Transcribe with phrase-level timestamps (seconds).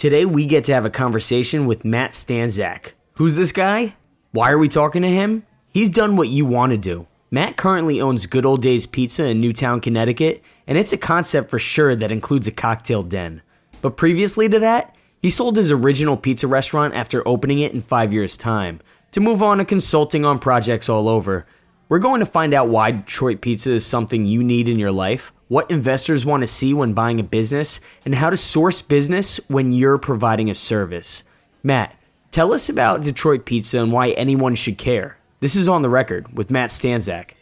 [0.00, 2.92] Today we get to have a conversation with Matt Stanzak.
[3.16, 3.96] Who's this guy?
[4.32, 5.44] Why are we talking to him?
[5.68, 7.06] He's done what you want to do.
[7.30, 11.58] Matt currently owns Good Old Days Pizza in Newtown, Connecticut, and it's a concept for
[11.58, 13.42] sure that includes a cocktail den.
[13.82, 18.10] But previously to that, he sold his original pizza restaurant after opening it in five
[18.14, 18.80] years' time
[19.10, 21.44] to move on to consulting on projects all over.
[21.90, 25.30] We're going to find out why Detroit pizza is something you need in your life,
[25.50, 29.72] what investors want to see when buying a business, and how to source business when
[29.72, 31.24] you're providing a service.
[31.64, 31.98] Matt,
[32.30, 35.18] tell us about Detroit pizza and why anyone should care.
[35.40, 37.32] This is on the record with Matt Stanzak.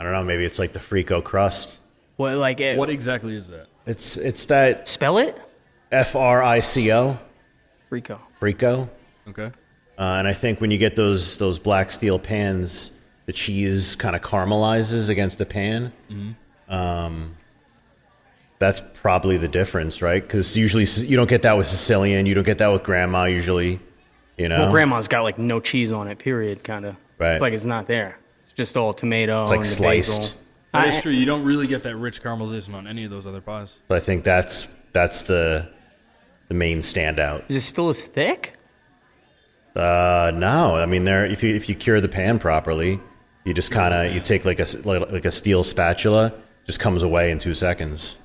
[0.00, 0.24] I don't know.
[0.24, 1.78] Maybe it's like the Frico crust.
[2.16, 3.68] What like it, What exactly is that?
[3.86, 5.40] It's it's that spell it?
[5.92, 7.16] F R I C O
[7.90, 8.20] Rico.
[8.40, 8.88] Frico.
[9.28, 9.52] Okay.
[9.96, 12.90] Uh, and I think when you get those those black steel pans,
[13.26, 15.92] the cheese kind of caramelizes against the pan.
[16.70, 17.36] Um,
[18.58, 20.22] that's probably the difference, right?
[20.22, 22.26] Because usually you don't get that with Sicilian.
[22.26, 23.80] You don't get that with grandma usually.
[24.38, 26.18] You know, Well, grandma's got like no cheese on it.
[26.18, 26.62] Period.
[26.64, 26.96] Kind of.
[27.18, 27.32] Right.
[27.34, 28.18] It's like it's not there.
[28.42, 29.42] It's just all tomato.
[29.42, 30.18] It's like and sliced.
[30.20, 30.40] basil.
[30.72, 31.12] That I- is true.
[31.12, 33.78] You don't really get that rich caramelization on any of those other pies.
[33.88, 35.68] So I think that's that's the
[36.48, 37.44] the main standout.
[37.48, 38.56] Is it still as thick?
[39.74, 41.24] Uh, no, I mean there.
[41.24, 43.00] If you if you cure the pan properly,
[43.44, 46.32] you just kind of you take like a s- like, like a steel spatula,
[46.66, 48.18] just comes away in two seconds,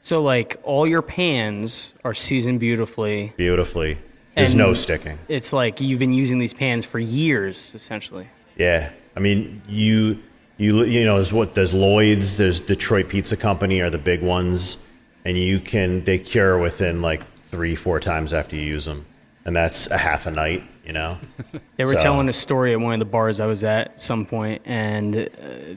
[0.00, 3.32] So like all your pans are seasoned beautifully.
[3.36, 3.98] beautifully.
[4.36, 5.18] There's no sticking.
[5.28, 8.28] It's like you've been using these pans for years, essentially.
[8.56, 10.18] Yeah, I mean you
[10.56, 14.84] you you know there's what there's Lloyd's, there's Detroit Pizza Company are the big ones,
[15.24, 19.06] and you can they cure within like three four times after you use them,
[19.44, 20.62] and that's a half a night.
[20.86, 21.18] You know,
[21.76, 24.26] They were So- telling a story at one of the bars I was at some
[24.26, 25.28] point, and uh,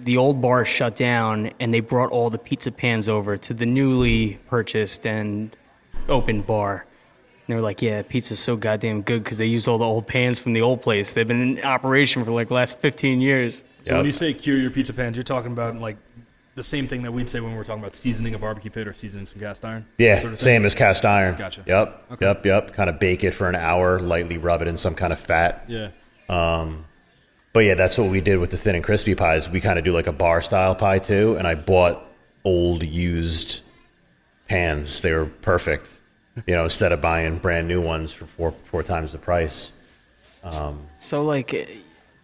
[0.04, 3.66] the old bar shut down, and they brought all the pizza pans over to the
[3.66, 5.56] newly purchased and
[6.10, 6.86] opened bar.
[7.48, 10.08] And they were like, "Yeah, pizza's so goddamn good because they used all the old
[10.08, 11.14] pans from the old place.
[11.14, 13.96] They've been in operation for like the last 15 years." So Yep.
[14.00, 15.96] when you say cure your pizza pans, you're talking about like
[16.58, 18.94] the same thing that we'd say when we're talking about seasoning a barbecue pit or
[18.94, 19.86] seasoning some cast iron.
[20.00, 21.36] yeah, sort of same as cast iron.
[21.38, 21.64] Gotcha.
[21.66, 22.26] Yep, Okay.
[22.26, 22.74] yep, yep.
[22.74, 25.64] Kind of bake it for an hour, lightly rub it in some kind of fat.
[25.68, 25.90] Yeah.
[27.54, 29.50] But yeah, that's what we did with the thin and crispy pies.
[29.50, 32.04] We kind of do like a bar style pie too, and I bought
[32.44, 33.62] old used
[34.48, 35.02] pans.
[35.02, 36.02] They were perfect.
[36.46, 39.72] You know, instead of buying brand new ones for four four times the price.
[41.00, 41.66] So like, uh,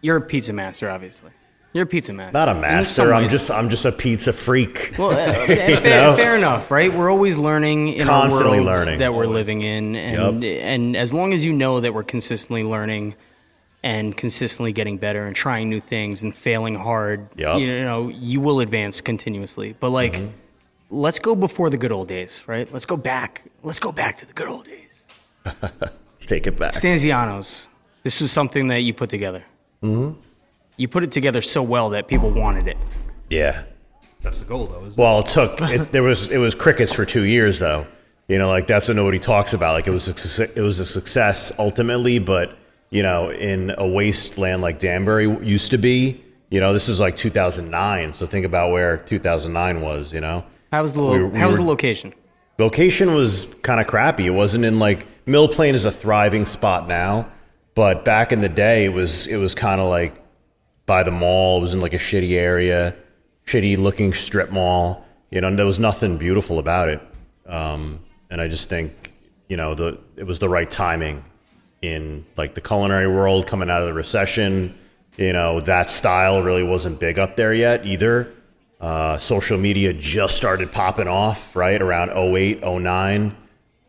[0.00, 1.30] you're a pizza master, obviously.
[1.74, 2.32] You're a pizza master.
[2.38, 3.12] Not a master.
[3.12, 4.94] I'm just I'm just a pizza freak.
[4.96, 6.90] Well, uh, fair, fair enough, right?
[6.92, 9.00] We're always learning in Constantly our worlds learning.
[9.00, 10.62] that we're living in, and Yep.
[10.64, 13.16] and as long as you know that we're consistently learning
[13.82, 17.58] and consistently getting better and trying new things and failing hard, Yep.
[17.58, 19.74] you know, you will advance continuously.
[19.80, 20.28] But like, Mm-hmm.
[20.90, 22.72] let's go before the good old days, right?
[22.72, 23.42] Let's go back.
[23.64, 25.02] Let's go back to the good old days.
[25.62, 26.72] Let's take it back.
[26.72, 27.68] Stanziano's.
[28.04, 29.44] This was something that you put together.
[29.82, 30.18] Mm-hmm.
[30.76, 32.76] You put it together so well that people wanted it.
[33.30, 33.62] Yeah.
[34.22, 37.04] That's the goal, though, isn't Well, it took it, there was it was crickets for
[37.04, 37.86] two years though.
[38.26, 39.74] You know, like that's what nobody talks about.
[39.74, 40.08] Like it was
[40.38, 42.56] a, it was a success ultimately, but
[42.90, 47.16] you know, in a wasteland like Danbury used to be, you know, this is like
[47.18, 48.12] 2009.
[48.14, 50.12] So think about where 2009 was.
[50.12, 52.14] You know, How was the lo- We- we how was were- the location?
[52.58, 54.26] location was kind of crappy.
[54.26, 57.28] It wasn't in like Mill Plain is a thriving spot now,
[57.74, 60.14] but back in the day, it was it was kind of like
[60.86, 61.58] by the mall.
[61.58, 62.96] It was in like a shitty area,
[63.46, 65.06] shitty looking strip mall.
[65.30, 67.00] You know, there was nothing beautiful about it.
[67.46, 68.00] Um,
[68.30, 69.12] and I just think
[69.48, 71.24] you know the it was the right timing
[71.82, 74.74] in like the culinary world coming out of the recession.
[75.16, 78.32] You know, that style really wasn't big up there yet either.
[78.80, 81.80] Uh, social media just started popping off, right?
[81.80, 83.36] Around 08, 09,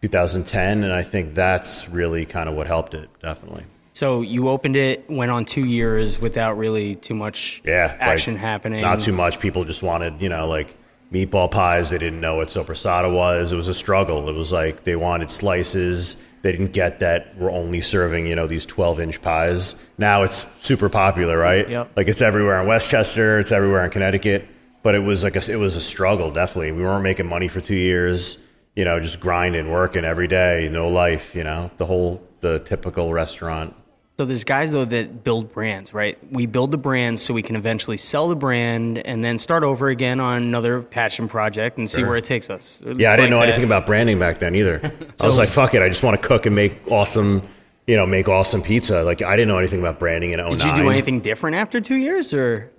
[0.02, 0.84] 2010.
[0.84, 3.66] And I think that's really kind of what helped it, definitely.
[3.96, 7.86] So you opened it, went on two years without really too much Yeah.
[7.94, 8.82] like, action happening.
[8.82, 9.40] Not too much.
[9.40, 10.76] People just wanted, you know, like
[11.14, 11.92] meatball pies.
[11.92, 13.54] They didn't know what sopressata was.
[13.54, 14.28] It was a struggle.
[14.28, 16.22] It was like they wanted slices.
[16.42, 19.76] They didn't get that we're only serving, you know, these 12 inch pies.
[19.98, 21.68] Now it's super popular, right?
[21.70, 21.92] Yep.
[21.96, 23.40] Like it's everywhere in Westchester.
[23.40, 24.46] It's everywhere in Connecticut.
[24.84, 26.74] But it was like a, it was a struggle, definitely.
[26.74, 28.40] We weren't making money for two years.
[28.76, 31.34] You know, just grinding, working every day, no life.
[31.34, 33.74] You know, the whole the typical restaurant.
[34.18, 36.18] So there's guys though that build brands, right?
[36.32, 39.90] We build the brand so we can eventually sell the brand and then start over
[39.90, 42.82] again on another passion project and see where it takes us.
[42.86, 43.48] It's Yeah, I didn't like know that.
[43.50, 44.80] anything about branding back then either.
[45.22, 47.42] I was like, fuck it, I just want to cook and make awesome,
[47.88, 49.04] you know, make awesome pizza.
[49.04, 50.50] Like I didn't know anything about branding in 09.
[50.52, 52.72] Did you do oh anything different after two years, or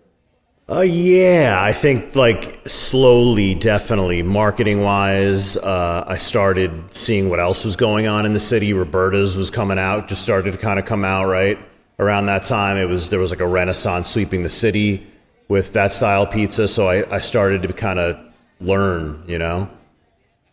[0.68, 7.64] Uh, yeah, I think like slowly, definitely, marketing wise, uh, I started seeing what else
[7.64, 8.72] was going on in the city.
[8.72, 11.56] Roberta's was coming out, just started to kind of come out right
[12.00, 12.76] around that time.
[12.78, 15.06] It was there was like a renaissance sweeping the city
[15.46, 18.18] with that style pizza, so I, I started to kind of
[18.60, 19.70] learn, you know.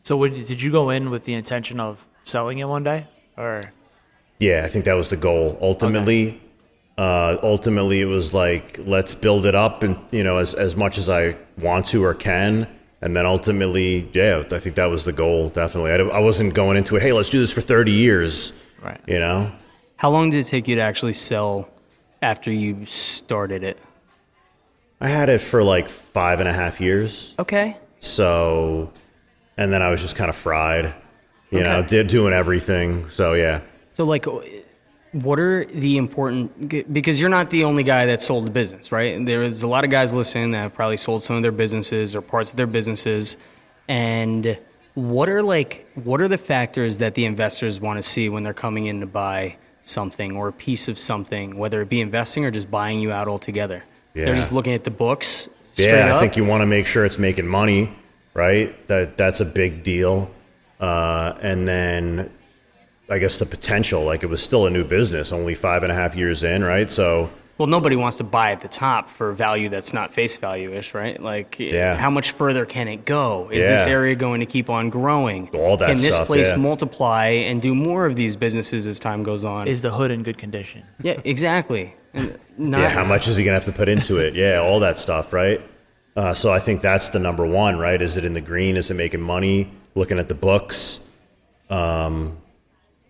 [0.04, 3.64] So, would, did you go in with the intention of selling it one day, or
[4.38, 5.58] Yeah, I think that was the goal.
[5.60, 6.40] Ultimately,
[6.98, 10.98] uh, ultimately, it was like let's build it up, and you know, as as much
[10.98, 12.68] as I want to or can,
[13.02, 15.50] and then ultimately, yeah, I think that was the goal.
[15.50, 17.02] Definitely, I, I wasn't going into it.
[17.02, 18.54] Hey, let's do this for thirty years.
[18.82, 19.00] Right.
[19.08, 19.52] You know,
[19.96, 21.70] How long did it take you to actually sell
[22.22, 23.80] after you started it?
[25.02, 27.34] I had it for like five and a half years.
[27.40, 27.78] Okay.
[28.00, 28.92] So,
[29.58, 30.94] and then I was just kind of fried.
[31.50, 33.10] You know, did doing everything.
[33.10, 33.62] So yeah,
[33.94, 34.26] So, like,
[35.14, 36.92] what are the important?
[36.92, 39.24] Because you're not the only guy that sold the business, right?
[39.24, 42.22] There's a lot of guys listening that have probably sold some of their businesses or
[42.22, 43.38] parts of their businesses.
[43.88, 44.58] And
[44.96, 48.54] what are like, what are the factors that the investors want to see when they're
[48.54, 52.52] coming in to buy something or a piece of something, whether it be investing or
[52.52, 53.84] just buying you out altogether?
[54.16, 55.48] They're just looking at the books.
[55.76, 56.16] Yeah, up?
[56.16, 57.96] I think you want to make sure it's making money,
[58.34, 58.88] right?
[58.88, 60.30] That that's a big deal.
[60.80, 62.32] Uh, and then
[63.10, 65.96] I guess the potential, like it was still a new business, only five and a
[65.96, 66.90] half years in, right?
[66.92, 70.74] So Well, nobody wants to buy at the top for value that's not face value
[70.74, 71.22] ish, right?
[71.22, 71.96] Like, Yeah.
[71.96, 73.50] how much further can it go?
[73.52, 75.50] Is this area going to keep on growing?
[75.54, 76.56] All that Can this stuff, place yeah.
[76.56, 79.68] multiply and do more of these businesses as time goes on?
[79.68, 80.84] is the hood in good condition?
[81.02, 81.94] yeah, exactly.
[82.58, 84.34] Not, yeah, how much is he gonna have to put into it?
[84.36, 85.60] Yeah, all that stuff, right?
[86.16, 88.00] Uh, so I think that's the number one, right?
[88.02, 88.78] Is it in the green?
[88.78, 89.72] Is it making money?
[89.96, 91.00] Looking at the books,
[91.72, 92.38] um,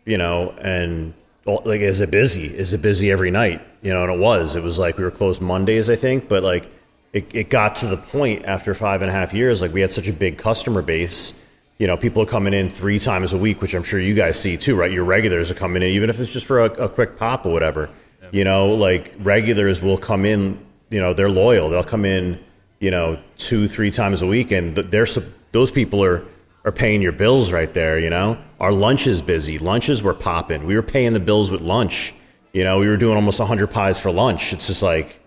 [0.05, 1.13] you know, and
[1.45, 2.45] like, is it busy?
[2.45, 3.61] Is it busy every night?
[3.81, 4.55] You know, and it was.
[4.55, 6.69] It was like we were closed Mondays, I think, but like
[7.11, 9.91] it, it got to the point after five and a half years, like we had
[9.91, 11.39] such a big customer base.
[11.77, 14.39] You know, people are coming in three times a week, which I'm sure you guys
[14.39, 14.91] see too, right?
[14.91, 17.51] Your regulars are coming in, even if it's just for a, a quick pop or
[17.51, 17.89] whatever.
[18.31, 20.59] You know, like regulars will come in.
[20.89, 21.69] You know, they're loyal.
[21.69, 22.39] They'll come in.
[22.79, 25.07] You know, two, three times a week, and th- they're
[25.53, 26.25] those people are
[26.65, 27.99] are paying your bills right there.
[27.99, 29.57] You know, our lunch is busy.
[29.57, 30.65] Lunches were popping.
[30.65, 32.13] We were paying the bills with lunch.
[32.53, 34.53] You know, we were doing almost 100 pies for lunch.
[34.53, 35.19] It's just like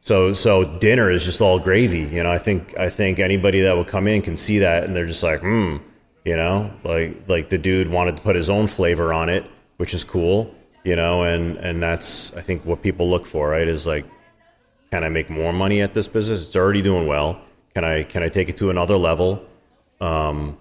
[0.00, 2.00] so so dinner is just all gravy.
[2.00, 4.94] You know, I think I think anybody that would come in can see that and
[4.94, 5.78] they're just like, hmm,
[6.24, 9.44] you know, like like the dude wanted to put his own flavor on it,
[9.78, 13.66] which is cool, you know, and and that's I think what people look for, right?
[13.66, 14.06] Is like,
[14.90, 16.42] can I make more money at this business?
[16.42, 17.40] It's already doing well.
[17.74, 19.44] Can I can I take it to another level?
[20.00, 20.58] Um,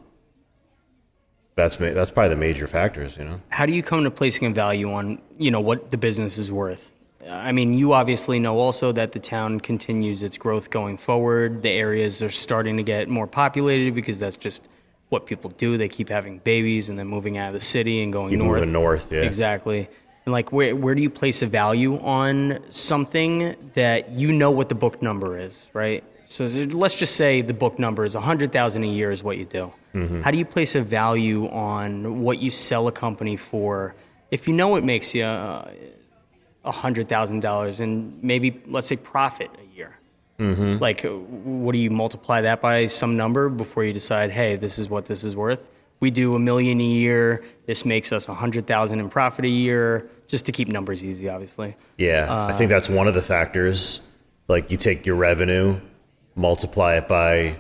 [1.56, 3.42] that's ma- that's probably the major factors, you know.
[3.50, 6.52] how do you come to placing a value on you know what the business is
[6.52, 6.94] worth?
[7.28, 11.64] I mean you obviously know also that the town continues its growth going forward.
[11.64, 14.68] The areas are starting to get more populated because that's just
[15.10, 15.78] what people do.
[15.78, 18.60] They keep having babies and then moving out of the city and going Keep north.
[18.60, 19.22] moving north, yeah.
[19.22, 19.88] exactly.
[20.26, 24.70] And like where, where do you place a value on something that you know what
[24.70, 26.46] the book number is right so
[26.84, 30.22] let's just say the book number is 100000 a year is what you do Mm-hmm.
[30.22, 33.96] how do you place a value on what you sell a company for
[34.30, 35.70] if you know it makes you uh,
[36.66, 39.98] $100000 and maybe let's say profit a year
[40.38, 40.80] Mm-hmm.
[40.82, 44.78] like uh, what do you multiply that by some number before you decide hey this
[44.78, 45.70] is what this is worth
[46.02, 50.46] we do a million a year this makes us 100000 in profit a year just
[50.48, 54.02] to keep numbers easy obviously Yeah, I think that's one of the factors.
[54.50, 55.80] Like you take your revenue,
[56.36, 57.58] multiply it by,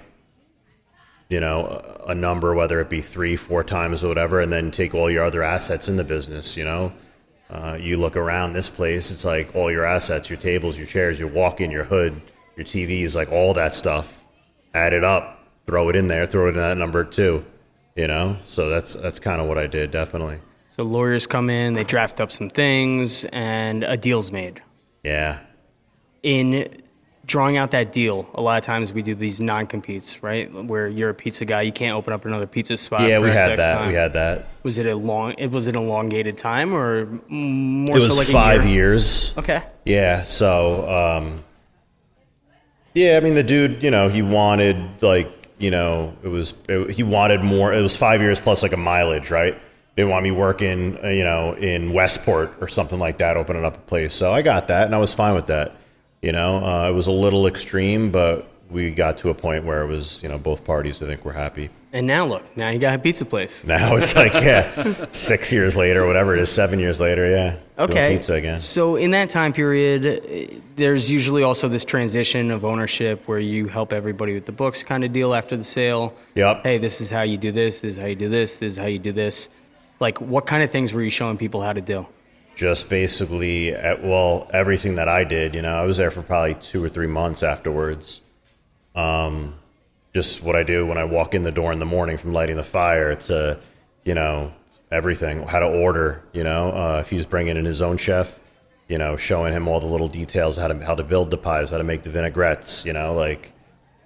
[1.29, 4.93] you know, a number, whether it be three, four times or whatever, and then take
[4.93, 6.55] all your other assets in the business.
[6.57, 6.93] You know,
[7.49, 11.19] uh, you look around this place, it's like all your assets, your tables, your chairs,
[11.19, 12.21] your walk-in, your hood,
[12.55, 14.25] your TVs, like all that stuff.
[14.73, 17.45] Add it up, throw it in there, throw it in that number too.
[17.95, 20.39] You know, so that's that's kind of what I did, definitely.
[20.69, 24.61] so lawyers come in they draft up some things and a deal's made
[25.01, 25.39] Yeah,
[26.23, 26.81] in
[27.25, 30.51] drawing out that deal, a lot of times we do these non-competes, right?
[30.53, 33.01] Where you're a pizza guy, you can't open up another pizza spot.
[33.01, 33.77] yeah, we had that.
[33.79, 33.87] time.
[33.87, 34.47] We had that.
[34.63, 35.33] Was it a long?
[35.37, 38.73] It was an elongated time, or more It was so like five year?
[38.93, 39.37] years.
[39.37, 39.63] Okay.
[39.85, 40.25] Yeah.
[40.25, 41.43] So, um,
[42.93, 46.91] yeah, I mean, the dude, you know, he wanted like, you know, it was it,
[46.91, 47.73] he wanted more.
[47.73, 49.57] It was five years plus like a mileage, right?
[49.97, 53.75] Didn't want me working, uh, you know, in Westport or something like that, opening up
[53.77, 54.13] a place.
[54.13, 55.75] So I got that, and I was fine with that.
[56.25, 59.83] You know, uh, it was a little extreme, but we got to a point where
[59.83, 61.69] it was, you know, both parties I think were happy.
[61.93, 63.63] And now look, now you got a pizza place.
[63.67, 67.57] Now it's like, yeah, six years later, whatever it is, seven years later, yeah.
[67.77, 68.17] Okay.
[68.17, 68.59] pizza again.
[68.59, 73.67] So in that time period, eh, there's usually also this transition of ownership where you
[73.67, 76.17] help everybody with the books kind of deal after the sale.
[76.33, 76.63] Yep.
[76.63, 77.81] Hey, this is how you do this.
[77.81, 78.57] This is how you do this.
[78.57, 79.47] This is how you do this.
[79.99, 82.07] Like, what kind of things were you showing people how to do?
[82.55, 86.55] Just basically, at, well, everything that I did, you know, I was there for probably
[86.55, 88.21] two or three months afterwards.
[88.95, 89.55] Um,
[90.13, 92.55] just what I do when I walk in the door in the morning from lighting
[92.55, 93.59] the fire to,
[94.05, 94.53] you know,
[94.89, 98.39] everything, how to order, you know, uh, if he's bringing in his own chef,
[98.87, 101.71] you know, showing him all the little details, how to, how to build the pies,
[101.71, 103.51] how to make the vinaigrettes, you know, like,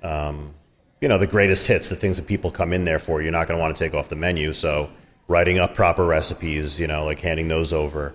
[0.01, 0.55] um,
[1.01, 3.47] you know, the greatest hits, the things that people come in there for, you're not
[3.47, 4.53] going to want to take off the menu.
[4.53, 4.89] So
[5.27, 8.13] writing up proper recipes, you know, like handing those over,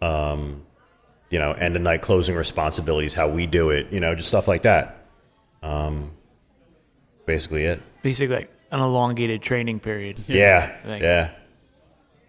[0.00, 0.62] um,
[1.30, 4.46] you know, end of night closing responsibilities, how we do it, you know, just stuff
[4.48, 5.06] like that.
[5.62, 6.12] Um,
[7.26, 7.82] basically it.
[8.02, 10.18] Basically, like an elongated training period.
[10.28, 11.30] Yeah, Like- yeah.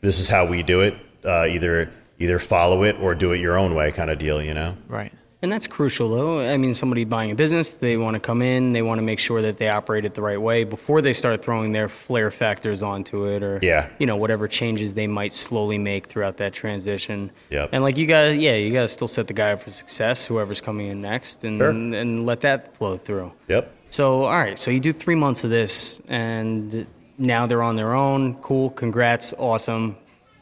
[0.02, 0.96] This is how we do it.
[1.26, 4.42] Uh, either either follow it or do it your own way, kind of deal.
[4.42, 4.78] You know.
[4.88, 5.12] Right.
[5.44, 6.40] And that's crucial, though.
[6.40, 9.20] I mean, somebody buying a business, they want to come in, they want to make
[9.20, 12.82] sure that they operate it the right way before they start throwing their flair factors
[12.82, 13.88] onto it, or Yeah.
[14.00, 17.30] you know, whatever changes they might slowly make throughout that transition.
[17.52, 17.70] Yep.
[17.72, 20.26] And like you got, yeah, you got to still set the guy up for success,
[20.26, 21.70] whoever's coming in next, and Sure.
[21.70, 23.32] and let that flow through.
[23.48, 23.72] Yep.
[23.92, 26.88] So, all right, so you do three months of this, and
[27.20, 28.34] now they're on their own.
[28.42, 29.98] Cool, congrats, awesome.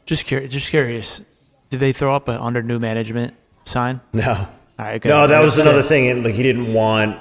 [0.05, 0.53] Just curious.
[0.53, 1.21] Just curious.
[1.69, 3.33] Did they throw up a under new management
[3.65, 3.99] sign?
[4.13, 4.47] No.
[4.77, 5.01] Right.
[5.01, 5.10] good.
[5.10, 6.08] No, that was another thing.
[6.10, 7.20] and, Like he didn't want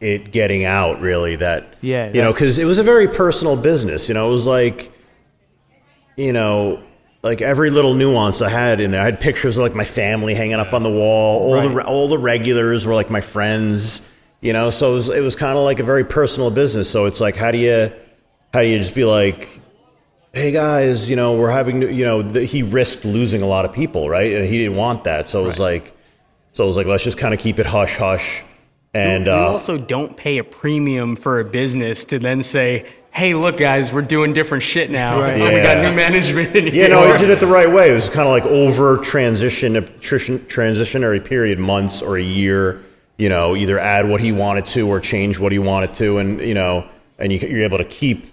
[0.00, 1.36] it getting out really.
[1.36, 4.08] That Yeah, you know, because it was a very personal business.
[4.08, 4.90] You know, it was like,
[6.16, 6.82] you know,
[7.22, 9.02] like every little nuance I had in there.
[9.02, 11.54] I had pictures of like my family hanging up on the wall.
[11.54, 14.08] All the all the regulars were like my friends.
[14.40, 16.88] You know, so it was it was kind of like a very personal business.
[16.88, 17.92] So it's like, how do you
[18.54, 19.60] how do you just be like,
[20.32, 23.72] hey guys, you know, we're having, you know, the, he risked losing a lot of
[23.72, 24.32] people, right?
[24.32, 25.26] And he didn't want that.
[25.26, 25.94] So it was like,
[26.58, 28.42] so I was like, let's just kind of keep it hush hush.
[28.92, 33.34] And you uh, also don't pay a premium for a business to then say, "Hey,
[33.34, 35.20] look, guys, we're doing different shit now.
[35.20, 35.40] Right.
[35.54, 37.92] We got new management in yeah, here." no, he did it the right way.
[37.92, 42.82] It was kind of like over transition, transitionary period, months or a year.
[43.18, 46.40] You know, either add what he wanted to or change what he wanted to, and
[46.40, 46.88] you know,
[47.20, 48.26] and you, you're able to keep,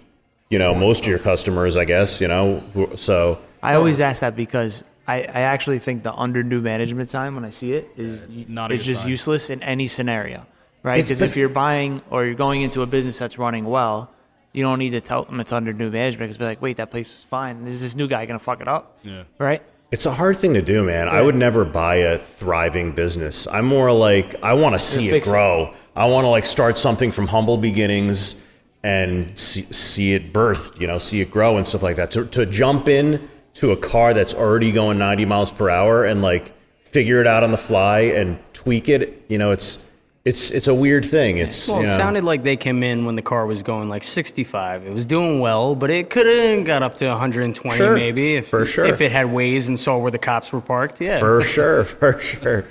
[0.50, 2.20] you know, most of your customers, I guess.
[2.20, 2.64] You know,
[2.96, 7.34] so I always ask that because I, I actually think the under new management time
[7.34, 9.10] when I see it is not a it's just sign.
[9.10, 10.46] useless in any scenario,
[10.82, 11.02] right?
[11.02, 14.10] Because if you're buying or you're going into a business that's running well,
[14.52, 16.90] you don't need to tell them it's under new management because be like, wait, that
[16.90, 17.66] place was fine.
[17.66, 18.98] Is this new guy gonna fuck it up?
[19.02, 19.24] Yeah.
[19.38, 19.62] Right.
[19.92, 21.08] It's a hard thing to do, man.
[21.08, 23.46] I would never buy a thriving business.
[23.46, 25.30] I'm more like I want to see it fix it.
[25.30, 25.72] grow.
[25.94, 28.42] I want to like start something from humble beginnings
[28.82, 32.10] and see, see it birthed, you know, see it grow and stuff like that.
[32.12, 36.22] To, to jump in to a car that's already going 90 miles per hour and
[36.22, 36.52] like
[36.84, 39.82] figure it out on the fly and tweak it, you know, it's
[40.24, 41.38] it's it's a weird thing.
[41.38, 43.88] It's Well, you it know, sounded like they came in when the car was going
[43.88, 44.84] like 65.
[44.86, 47.94] It was doing well, but it could have got up to 120 Sure.
[47.94, 48.86] maybe if For sure.
[48.86, 51.00] if it had ways and saw where the cops were parked.
[51.00, 51.20] Yeah.
[51.20, 52.64] for sure, for sure.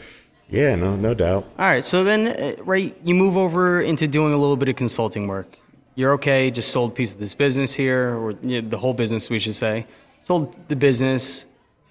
[0.49, 1.45] Yeah, no, no doubt.
[1.57, 4.75] All right, so then, uh, right, you move over into doing a little bit of
[4.75, 5.57] consulting work.
[5.95, 8.93] You're okay, just sold a piece of this business here, or you know, the whole
[8.93, 9.87] business, we should say.
[10.25, 11.45] Sold the business,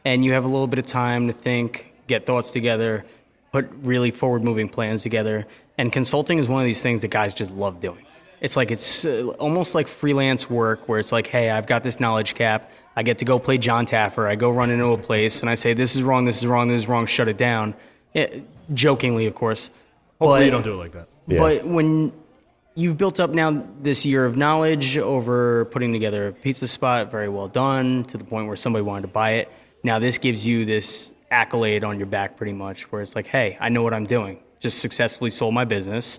[0.04, 3.04] and you have a little bit of time to think, get thoughts together,
[3.52, 5.46] put really forward moving plans together.
[5.78, 8.04] And consulting is one of these things that guys just love doing.
[8.40, 12.00] It's like it's uh, almost like freelance work where it's like, hey, I've got this
[12.00, 12.72] knowledge cap.
[12.96, 14.26] I get to go play Jon Taffer.
[14.28, 16.66] I go run into a place and I say, this is wrong, this is wrong,
[16.66, 17.72] this is wrong, shut it down.
[18.16, 18.40] Eh,
[18.74, 19.70] jokingly, of course.
[20.18, 21.06] Hopefully, But- you don't do it like that.
[21.28, 21.38] Yeah.
[21.38, 22.12] But when
[22.74, 27.28] you've built up now this year of knowledge over putting together a pizza spot, very
[27.28, 29.52] well done, to the point where somebody wanted to buy it.
[29.82, 33.56] Now this gives you this accolade on your back, pretty much, where it's like, hey,
[33.60, 34.38] I know what I'm doing.
[34.60, 36.18] Just successfully sold my business.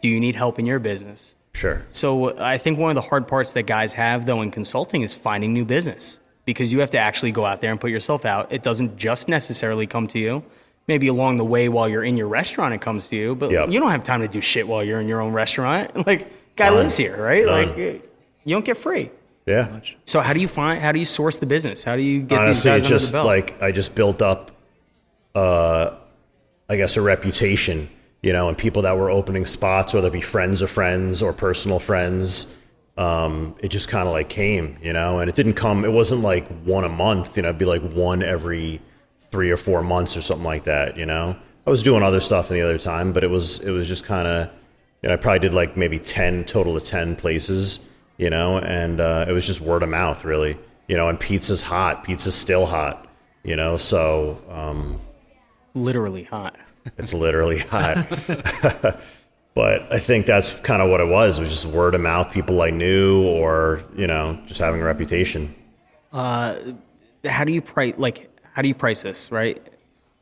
[0.00, 1.34] Do you need help in your business?
[1.54, 1.86] Sure.
[1.92, 5.02] So uh, I think one of the hard parts that guys have though in consulting
[5.02, 8.24] is finding new business because you have to actually go out there and put yourself
[8.24, 8.52] out.
[8.52, 10.44] It doesn't just necessarily come to you.
[10.86, 13.70] Maybe along the way while you're in your restaurant it comes to you, but Yep.
[13.70, 15.90] you don't have time to do shit while you're in your own restaurant.
[16.06, 16.76] Like guy None.
[16.78, 17.44] lives here, right?
[17.46, 17.68] None.
[17.68, 17.76] Like
[18.44, 19.10] you don't get free.
[19.46, 19.80] Yeah.
[20.04, 21.84] So how do you find how do you source the business?
[21.84, 24.50] How do you get honestly these guys it's just the like i just built up
[25.34, 25.90] uh
[26.68, 27.88] i guess a reputation
[28.22, 31.32] you know and people that were opening spots whether it be friends of friends or
[31.32, 32.54] personal friends
[32.96, 36.20] um it just kind of like came you know and it didn't come it wasn't
[36.22, 38.80] like one a month you know it'd be like one every
[39.34, 41.36] three or four months or something like that you know
[41.66, 44.04] i was doing other stuff in the other time but it was it was just
[44.04, 44.48] kind of
[45.04, 47.80] you know, I probably did like maybe ten total of ten places,
[48.16, 50.56] you know, and uh, it was just word of mouth, really,
[50.88, 51.10] you know.
[51.10, 53.06] And pizza's hot, pizza's still hot,
[53.42, 54.98] you know, so um,
[55.74, 56.56] Literally hot.
[56.96, 58.08] it's literally hot.
[59.54, 61.38] but I think that's kind of what it was.
[61.38, 64.84] It was just word of mouth, people I knew, or you know, just having a
[64.84, 65.54] reputation.
[66.12, 69.60] how do you price like how do you price this right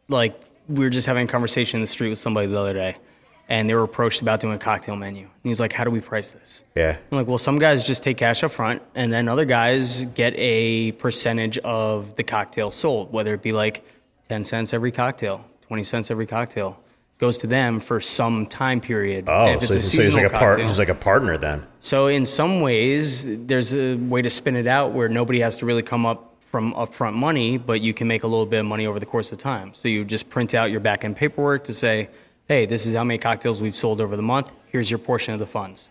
[0.09, 2.97] like we were just having a conversation in the street with somebody the other day
[3.49, 6.01] and they were approached about doing a cocktail menu and he's like how do we
[6.01, 6.97] price this Yeah.
[7.11, 10.35] i'm like well some guys just take cash up front and then other guys get
[10.37, 13.85] a percentage of the cocktail sold whether it be like
[14.29, 16.79] 10 cents every cocktail 20 cents every cocktail
[17.19, 20.61] goes to them for some time period Oh, if so, so he's like a part.
[20.61, 21.65] He's like a partner then.
[21.79, 25.67] so in some ways, there's a way to spin it out where nobody has to
[25.67, 28.87] really come up from upfront money, but you can make a little bit of money
[28.87, 29.73] over the course of time.
[29.73, 32.11] So you just print out your back end paperwork to say,
[32.47, 34.53] hey, this is how many cocktails we've sold over the month.
[34.67, 35.89] Here's your portion of the funds.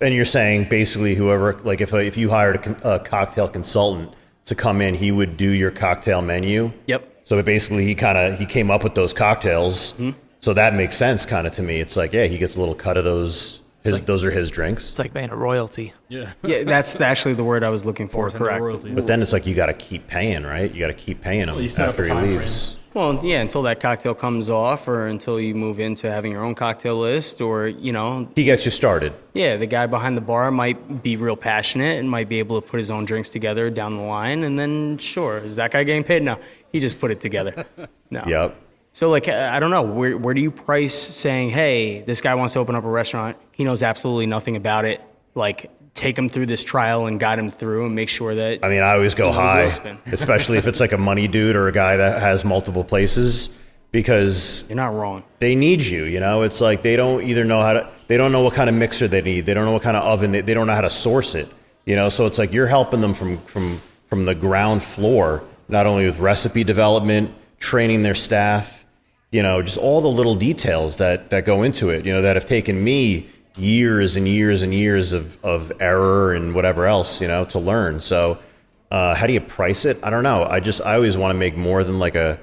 [0.00, 4.54] And you're saying basically whoever, like if if you hired a, a cocktail consultant to
[4.54, 6.72] come in, he would do your cocktail menu.
[6.86, 7.22] Yep.
[7.24, 9.92] So basically, he kind of he came up with those cocktails.
[9.92, 10.10] Hmm?
[10.40, 11.80] So that makes sense, kind of to me.
[11.80, 13.62] It's like, yeah, he gets a little cut of those.
[13.92, 14.90] His, those are his drinks.
[14.90, 15.92] It's like paying a royalty.
[16.08, 16.32] Yeah.
[16.42, 18.22] Yeah, that's actually the word I was looking for.
[18.30, 18.60] Bartender Correct.
[18.62, 18.94] royalties.
[18.94, 20.70] But then it's like you got to keep paying, right?
[20.72, 22.38] You got to keep paying him you set up after he time frame.
[22.40, 22.76] leaves.
[22.94, 26.54] Well, yeah, until that cocktail comes off, or until you move into having your own
[26.54, 29.12] cocktail list, or you know, He gets you started.
[29.34, 32.66] Yeah, the guy behind the bar might be real passionate and might be able to
[32.66, 34.44] put his own drinks together down the line.
[34.44, 36.22] And then, sure, is that guy getting paid?
[36.22, 36.38] No,
[36.72, 37.66] he just put it together.
[38.08, 38.22] No.
[38.24, 38.56] Yep.
[38.92, 39.82] So, like, I don't know.
[39.82, 43.36] Where, where do you price saying, hey, this guy wants to open up a restaurant?
[43.56, 45.02] He knows absolutely nothing about it.
[45.34, 48.58] Like, take him through this trial and guide him through and make sure that.
[48.62, 49.70] I mean, I always go high,
[50.12, 53.48] especially if it's like a money dude or a guy that has multiple places,
[53.92, 55.24] because you're not wrong.
[55.38, 56.04] they need you.
[56.04, 58.68] You know, it's like they don't either know how to, they don't know what kind
[58.68, 60.74] of mixer they need, they don't know what kind of oven, they, they don't know
[60.74, 61.48] how to source it.
[61.86, 65.86] You know, so it's like you're helping them from from from the ground floor, not
[65.86, 68.84] only with recipe development, training their staff,
[69.30, 72.04] you know, just all the little details that that go into it.
[72.04, 76.54] You know, that have taken me years and years and years of of error and
[76.54, 78.00] whatever else, you know, to learn.
[78.00, 78.38] So.
[78.88, 79.98] Uh, how do you price it?
[80.04, 80.44] I don't know.
[80.44, 82.38] I just I always want to make more than like a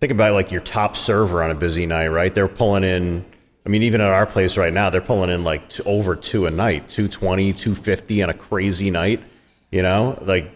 [0.00, 2.34] think about like your top server on a busy night, right?
[2.34, 3.24] They're pulling in.
[3.64, 6.46] I mean, even at our place right now, they're pulling in like t- over two
[6.46, 9.22] a night, 220, 250 on a crazy night.
[9.70, 10.46] You know, like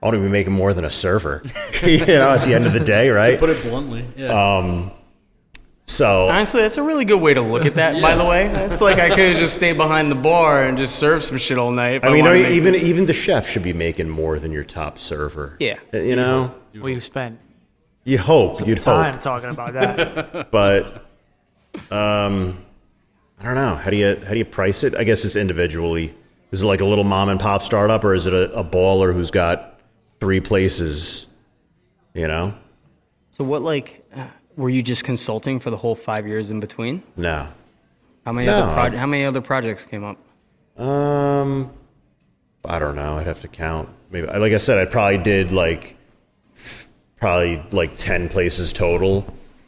[0.00, 1.42] I want to be making more than a server.
[1.82, 3.38] you know, at the end of the day, right?
[3.38, 4.04] Put it bluntly.
[4.16, 4.88] Yeah.
[5.88, 8.46] So Honestly, that's a really good way to look at that, by the way.
[8.70, 11.56] It's like I could have just stayed behind the bar and just served some shit
[11.58, 11.94] all night.
[11.96, 14.64] if I mean, wanted even this- even the chef should be making more than your
[14.64, 15.56] top server.
[15.58, 15.78] Yeah.
[15.92, 17.40] you know, We've spent
[18.04, 20.50] you hope you'd time hope, talking about that.
[20.50, 21.04] but
[21.90, 22.58] um,
[23.38, 23.74] I don't know.
[23.74, 24.94] How do you how do you price it?
[24.94, 26.14] I guess it's individually.
[26.50, 29.12] Is it like a little mom and pop startup, or is it a, a baller
[29.12, 29.80] who's got
[30.20, 31.26] three places?
[32.14, 32.54] You know,
[33.30, 34.07] So what like uh,
[34.58, 37.02] were you just consulting for the whole five years in between?
[37.16, 37.48] no.
[38.26, 40.18] How many No, other pro- how many other projects came up?
[40.78, 41.70] Um,
[42.62, 43.16] I don't know.
[43.16, 43.88] I'd have to count.
[44.10, 45.96] Maybe, like I said, I probably did like
[47.16, 49.24] probably like ten places total.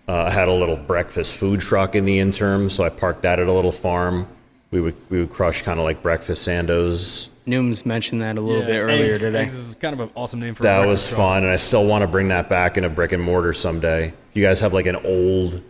[0.06, 3.38] Uh, I had a little breakfast food truck in the interim, so I parked that
[3.38, 4.26] at a little farm.
[4.72, 7.28] We would we would crush kind of like breakfast sandos.
[7.50, 9.40] Nooms mentioned that a little Yeah, bit earlier eggs, today.
[9.42, 11.18] Eggs is kind of an awesome name for That breakfast was truck.
[11.18, 14.06] fun, and I still want to bring that back in a brick and mortar someday.
[14.08, 15.62] If you guys have like an old,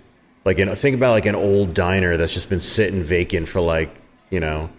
[0.44, 3.94] like an, think about like an old diner that's just been sitting vacant for like
[4.30, 4.70] you know,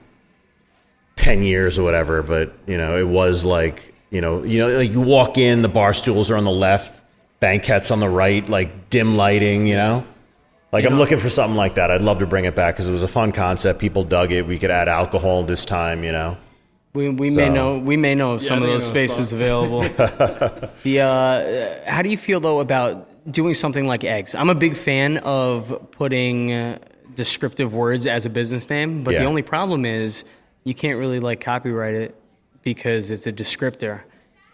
[1.15, 2.21] ten years or whatever.
[2.23, 5.69] But you know, it was like you know, you know, like you walk in, the
[5.69, 7.03] bar stools are on the left,
[7.39, 9.67] banquettes on the right, like dim lighting.
[9.67, 10.05] You know,
[10.71, 11.91] like I'm looking for something like that.
[11.91, 13.79] I'd love to bring it back because it was a fun concept.
[13.79, 14.45] People dug it.
[14.45, 16.03] We could add alcohol this time.
[16.03, 16.37] You know.
[16.93, 19.81] We, we may know we may know of some of they those spaces available.
[20.83, 24.35] the uh, how do you feel though about doing something like eggs?
[24.35, 26.79] I'm a big fan of putting uh,
[27.15, 30.25] descriptive words as a business name, but the only problem is
[30.65, 32.15] you can't really like copyright it
[32.61, 34.01] because it's a descriptor.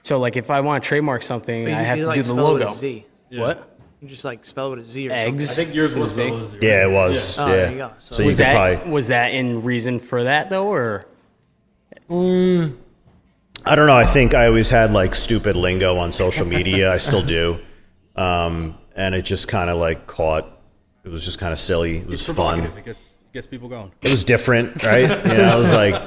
[0.03, 2.71] So like if I want to trademark something, I have to do the logo.
[3.31, 3.73] What?
[3.99, 5.51] You just like spell it with a Z or Eggs.
[5.51, 6.27] I think yours was Zig.
[6.27, 6.63] spelled as yours.
[6.63, 7.39] Yeah, it was.
[7.39, 7.55] Oh, yeah.
[7.55, 7.79] there you.
[7.79, 8.91] So, So you Was could that probably.
[8.91, 11.05] was that in reason for that though, or
[12.09, 13.97] I don't know.
[13.97, 16.91] I think I always had like stupid lingo on social media.
[16.93, 17.59] I still do.
[18.17, 20.51] Um, and it just kind of like caught.
[21.03, 21.97] It was just kind of silly.
[21.99, 22.61] It was It's fun.
[22.61, 23.91] It gets, gets people going.
[24.01, 25.01] It was different, right?
[25.27, 26.01] You know, it was like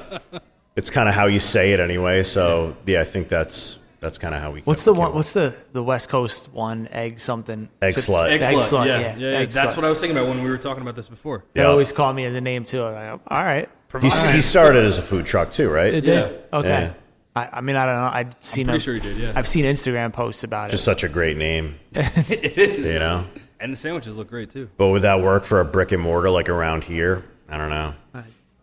[0.75, 2.25] it's kind of how you say it anyway.
[2.25, 4.63] So yeah, I think that's that's kind of how we.
[4.63, 5.11] What's the one?
[5.11, 6.89] up- What's the the West Coast one?
[6.91, 7.69] Egg something.
[7.81, 8.29] Egg It's a- slut.
[8.29, 9.39] Egg Egg slut, slut, yeah, yeah, yeah, yeah.
[9.39, 9.77] Egg That's slut.
[9.77, 11.45] what I was thinking about when we were talking about this before.
[11.55, 11.69] They Yeah.
[11.69, 12.83] always call me as a name too.
[12.85, 13.69] I go, all right.
[14.01, 15.93] He, he started as a food truck too, right?
[15.95, 16.29] It Yeah.
[16.29, 16.43] did?
[16.53, 16.69] Okay.
[16.69, 16.93] Yeah.
[17.37, 18.11] I, I mean, I don't know.
[18.13, 18.67] I've seen.
[18.67, 19.33] pretty a- sure he did, yeah.
[19.35, 20.77] I've seen Instagram posts about Just it.
[20.77, 22.93] Just such a great name, it is.
[22.93, 23.25] you know.
[23.61, 24.69] And the sandwiches look great too.
[24.77, 27.25] But would that work for a brick and mortar like around here?
[27.49, 27.95] I don't know.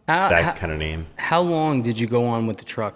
[0.08, 1.08] How, That how, kind of name.
[1.18, 2.96] how long did you go on with the truck?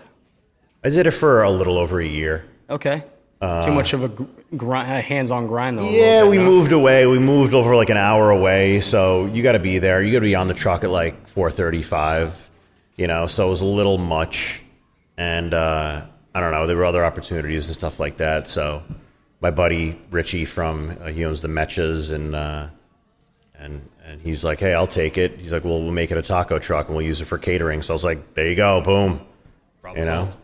[0.84, 2.46] I did it for a little over a year.
[2.70, 3.00] Okay.
[3.42, 4.24] Too uh, much of a gr-
[4.56, 5.90] grind, hands-on grind though.
[5.90, 6.46] Yeah, bit, we no?
[6.46, 7.06] moved away.
[7.08, 10.02] We moved over like an hour away, so you got to be there.
[10.02, 12.50] You got to be on the truck at like four thirty-five.
[12.96, 14.62] You know, so it was a little much,
[15.18, 16.04] and uh,
[16.36, 16.68] I don't know.
[16.68, 18.48] There were other opportunities and stuff like that.
[18.48, 18.84] So
[19.40, 22.68] my buddy Richie from uh, he owns the Mechas, and uh,
[23.56, 26.22] and and he's like, "Hey, I'll take it." He's like, "Well, we'll make it a
[26.22, 28.82] taco truck and we'll use it for catering." So I was like, "There you go,
[28.82, 29.22] boom."
[29.82, 30.24] Problem You know.
[30.26, 30.38] solved.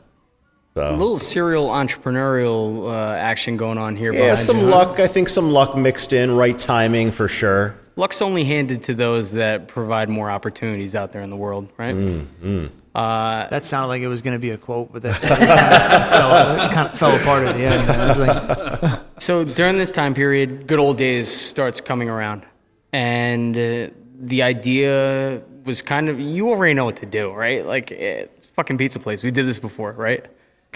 [0.77, 4.13] A little serial entrepreneurial uh, action going on here.
[4.13, 4.71] yeah, some you, huh?
[4.71, 4.99] luck.
[4.99, 7.75] I think some luck mixed in, right timing for sure.
[7.95, 11.95] Luck's only handed to those that provide more opportunities out there in the world, right?
[11.95, 12.69] Mm.
[12.93, 15.15] That sounded like it was going to be a quote, but that
[16.09, 17.89] fell, kind of fell apart at the end.
[17.89, 22.45] I was like, So during this time period, good old days starts coming around,
[22.93, 23.87] and uh,
[24.19, 27.65] the idea was kind of you already know what to do, right?
[27.65, 29.23] Like eh, it's a fucking pizza place.
[29.23, 30.25] We did this before, right?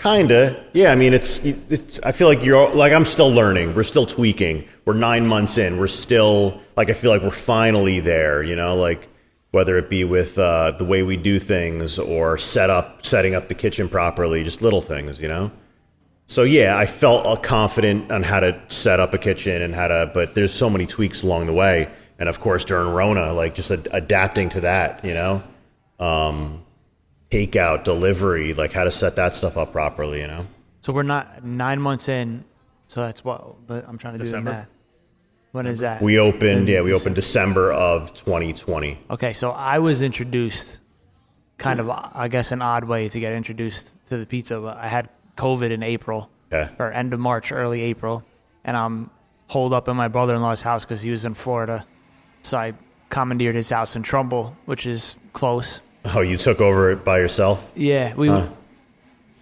[0.01, 0.91] Kinda, yeah.
[0.91, 1.99] I mean, it's, it's.
[1.99, 3.75] I feel like you're like I'm still learning.
[3.75, 4.67] We're still tweaking.
[4.83, 5.77] We're nine months in.
[5.77, 8.41] We're still like I feel like we're finally there.
[8.41, 9.07] You know, like
[9.51, 13.47] whether it be with uh, the way we do things or set up, setting up
[13.47, 15.21] the kitchen properly, just little things.
[15.21, 15.51] You know.
[16.25, 19.87] So yeah, I felt uh, confident on how to set up a kitchen and how
[19.87, 20.09] to.
[20.11, 21.87] But there's so many tweaks along the way,
[22.17, 25.05] and of course during Rona, like just ad- adapting to that.
[25.05, 25.43] You know.
[25.99, 26.63] Um,
[27.31, 30.45] takeout, delivery, like how to set that stuff up properly, you know?
[30.81, 32.43] so we're not nine months in.
[32.87, 33.65] So that's what.
[33.67, 34.49] But I'm trying to do December?
[34.51, 34.69] the math.
[35.53, 36.01] When is that?
[36.01, 37.01] We opened, In yeah, we December.
[37.01, 38.99] opened December of 2020.
[39.11, 40.79] Okay, so I was introduced,
[41.57, 44.59] kind of, I guess, an odd way to get introduced to the pizza.
[44.59, 46.69] But I had COVID in April, Okay.
[46.79, 48.23] or end of March, early April,
[48.63, 49.09] and I'm
[49.47, 51.85] holed up in my brother-in-law's house because he was in Florida.
[52.41, 52.73] So I
[53.09, 55.81] commandeered his house in Trumbull, which is close.
[56.05, 57.71] Oh, you took over it by yourself?
[57.75, 58.31] Yeah, we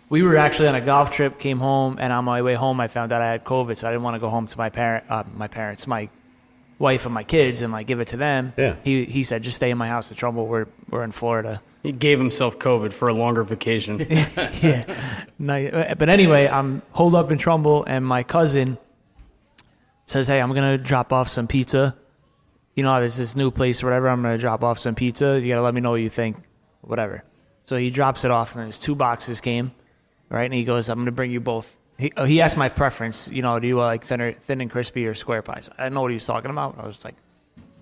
[0.09, 1.39] we were actually on a golf trip.
[1.39, 3.91] Came home, and on my way home, I found out I had COVID, so I
[3.91, 6.09] didn't want to go home to my parent, uh, my parents, my
[6.79, 8.53] wife, and my kids, and like give it to them.
[8.57, 8.75] Yeah.
[8.83, 10.47] He he said, just stay in my house in Trumbull.
[10.47, 11.61] We're we're in Florida.
[11.83, 13.99] He gave himself COVID for a longer vacation.
[14.61, 15.25] yeah.
[15.37, 15.95] Nice.
[15.97, 18.77] But anyway, I'm holed up in Trumbull, and my cousin
[20.07, 21.95] says, "Hey, I'm gonna drop off some pizza.
[22.75, 24.09] You know, there's this new place or whatever.
[24.09, 25.39] I'm gonna drop off some pizza.
[25.39, 26.37] You gotta let me know what you think,
[26.89, 27.23] whatever."
[27.65, 29.71] So he drops it off, and there's two boxes came,
[30.29, 30.45] right?
[30.45, 33.29] And he goes, "I'm gonna bring you both." He, oh, he asked my preference.
[33.31, 35.69] You know, do you like thinner, thin and crispy or square pies?
[35.77, 36.75] I didn't know what he was talking about.
[36.79, 37.15] I was like,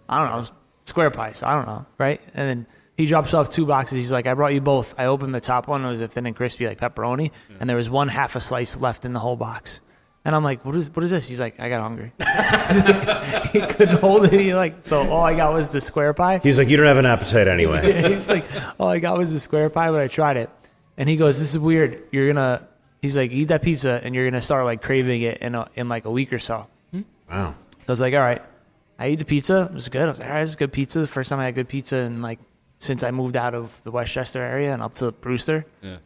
[0.09, 1.43] I don't know, square pies.
[1.43, 2.19] I don't know, right?
[2.33, 2.67] And then
[2.97, 3.97] he drops off two boxes.
[3.97, 4.95] He's like, I brought you both.
[4.97, 5.85] I opened the top one.
[5.85, 8.81] It was a thin and crispy, like pepperoni, and there was one half a slice
[8.81, 9.81] left in the whole box.
[10.27, 11.29] And I'm like, what is what is this?
[11.29, 12.11] He's like, I got hungry.
[13.53, 14.33] he couldn't hold it.
[14.33, 16.41] He like, so all I got was the square pie.
[16.43, 18.09] He's like, you don't have an appetite anyway.
[18.13, 18.43] He's like,
[18.77, 20.49] all I got was the square pie, but I tried it.
[20.97, 22.03] And he goes, this is weird.
[22.11, 22.67] You're gonna.
[23.01, 25.87] He's like, eat that pizza, and you're gonna start like craving it in a, in
[25.87, 26.67] like a week or so.
[26.91, 27.03] Hmm?
[27.31, 27.55] wow.
[27.87, 28.41] I was like, all right.
[28.99, 29.69] I ate the pizza.
[29.71, 30.01] It was good.
[30.01, 30.99] I was like, all right, this is good pizza.
[30.99, 32.39] The first time I had good pizza in like
[32.79, 35.65] since I moved out of the Westchester area and up to Brewster.
[35.81, 35.99] Yeah.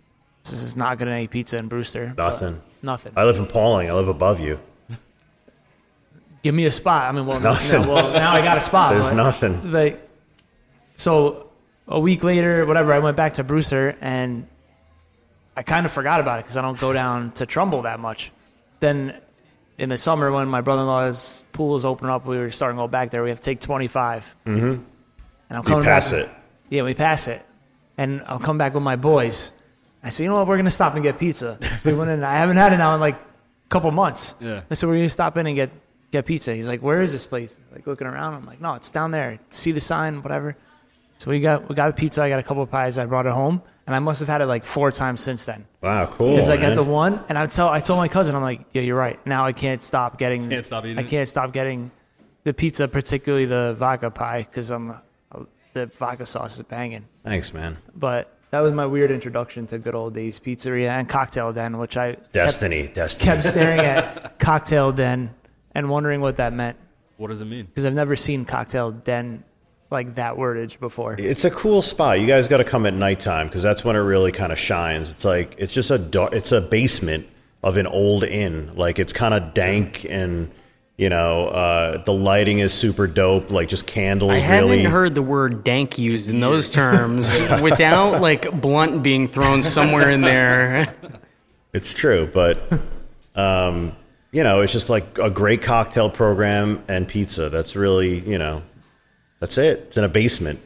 [0.43, 2.13] This is not good any pizza in Brewster.
[2.17, 2.61] Nothing.
[2.81, 3.13] Nothing.
[3.15, 3.89] I live in Pawling.
[3.89, 4.59] I live above you.
[6.43, 7.07] Give me a spot.
[7.07, 7.83] I mean, well, Nothing.
[7.83, 8.93] you well now I got a spot.
[8.95, 9.71] There's nothing.
[9.71, 10.01] Like,
[10.97, 11.49] so
[11.87, 14.47] a week later, whatever, I went back to Brewster and
[15.55, 18.31] I kind of forgot about it because I don't go down to Trumbull that much.
[18.79, 19.19] Then
[19.77, 22.87] in the summer, when my brother-in-law's pool was opening up, we were starting to go
[22.87, 23.21] back there.
[23.21, 24.35] We have to take 25.
[24.47, 24.57] Mm-hmm.
[24.65, 24.83] And
[25.51, 26.21] I'm You coming pass back.
[26.25, 26.29] it.
[26.69, 27.45] Yeah, we pass it.
[27.99, 29.51] And I'll come back with my boys.
[30.03, 30.47] I said, you know what?
[30.47, 31.59] We're going to stop and get pizza.
[31.85, 32.23] We went in.
[32.23, 34.35] I haven't had it now in like a couple months.
[34.39, 34.61] Yeah.
[34.69, 35.71] I said, we're going to stop in and get,
[36.11, 36.53] get pizza.
[36.53, 37.59] He's like, where is this place?
[37.71, 38.33] Like looking around.
[38.33, 39.39] I'm like, no, it's down there.
[39.49, 40.57] See the sign, whatever.
[41.21, 42.23] So we got we got the pizza.
[42.23, 42.97] I got a couple of pies.
[42.97, 45.67] I brought it home, and I must have had it like four times since then.
[45.79, 46.31] Wow, cool.
[46.31, 46.77] Because I got man.
[46.77, 49.23] the one, and I tell I told my cousin, I'm like, yeah, you're right.
[49.23, 50.49] Now I can't stop getting.
[50.49, 51.91] Can't stop eating I can't stop getting
[52.43, 57.05] the pizza, particularly the vodka pie, because I'm uh, the vodka sauce is banging.
[57.23, 57.77] Thanks, man.
[57.95, 61.97] But that was my weird introduction to good old days pizzeria and cocktail den, which
[61.97, 62.87] I kept, Destiny.
[62.87, 63.25] Destiny.
[63.31, 65.33] kept staring at cocktail den
[65.73, 66.77] and wondering what that meant
[67.17, 67.65] What does it mean?
[67.65, 69.43] because I've never seen cocktail den
[69.89, 71.15] like that wordage before.
[71.19, 72.19] It's a cool spot.
[72.21, 75.11] You guys got to come at nighttime because that's when it really kind of shines.
[75.11, 77.27] It's like it's just a dar- it's a basement
[77.61, 78.73] of an old inn.
[78.75, 80.49] Like it's kind of dank and
[81.01, 83.49] you know uh, the lighting is super dope.
[83.49, 84.33] Like just candles.
[84.33, 84.83] I haven't really.
[84.83, 90.21] heard the word dank used in those terms without like blunt being thrown somewhere in
[90.21, 90.85] there.
[91.73, 92.59] It's true, but
[93.33, 93.95] um,
[94.33, 97.49] you know, it's just like a great cocktail program and pizza.
[97.49, 98.61] That's really you know,
[99.39, 99.79] that's it.
[99.87, 100.59] It's in a basement.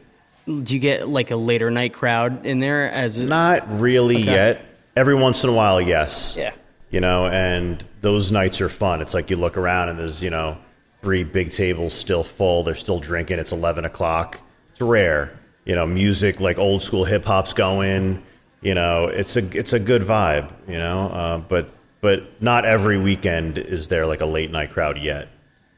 [0.48, 4.66] Do you get like a later night crowd in there as Not really yet.
[4.96, 6.36] Every once in a while, yes.
[6.36, 6.54] Yeah.
[6.96, 9.02] You know, and those nights are fun.
[9.02, 10.58] It's like you look around and there's, you know,
[11.02, 12.64] three big tables still full.
[12.64, 13.38] They're still drinking.
[13.38, 14.40] It's 11 o'clock.
[14.72, 15.38] It's rare.
[15.66, 18.24] You know, music like old school hip hop's going.
[18.62, 20.54] You know, it's a it's a good vibe.
[20.70, 24.98] You know, uh, but but not every weekend is there like a late night crowd
[24.98, 25.28] yet.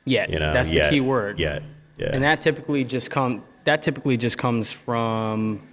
[0.06, 0.30] yet?
[0.30, 1.39] You know, that's yet, the key word.
[1.39, 1.63] Yet,
[1.97, 2.12] yeah.
[2.13, 5.67] And that typically just come that typically just comes from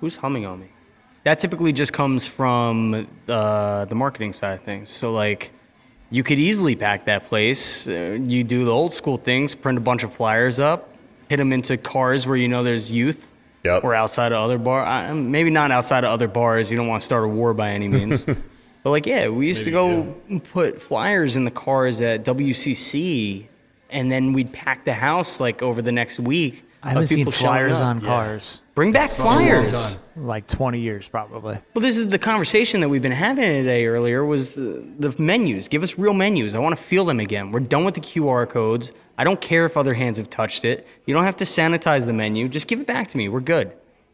[0.00, 0.68] who's humming on me.
[1.24, 4.88] That typically just comes from uh, the marketing side of things.
[4.88, 5.50] So like
[6.10, 7.86] you could easily pack that place.
[7.86, 10.94] Uh, you do the old school things, print a bunch of flyers up,
[11.28, 13.30] hit them into cars where you know there's youth.
[13.64, 13.82] Yep.
[13.82, 16.70] Or outside of other bar, uh, maybe not outside of other bars.
[16.70, 18.22] You don't want to start a war by any means.
[18.82, 20.14] but like, yeah, we used to go
[20.52, 23.46] put flyers in the cars at WCC,
[23.90, 26.64] and then we'd pack the house like over the next week.
[26.82, 29.98] I haven't seen flyers on cars Bring back Such flyers.
[30.14, 31.58] like 20 years probably.
[31.74, 35.66] Well, this is the conversation that we've been having today earlier was uh, the menus.
[35.66, 36.54] Give us real menus.
[36.54, 37.50] I want to feel them again.
[37.50, 38.92] We're done with the QR codes.
[39.16, 40.86] I don't care if other hands have touched it.
[41.06, 42.48] You don't have to sanitize the menu.
[42.48, 43.28] Just give it back to me.
[43.28, 43.72] We're good.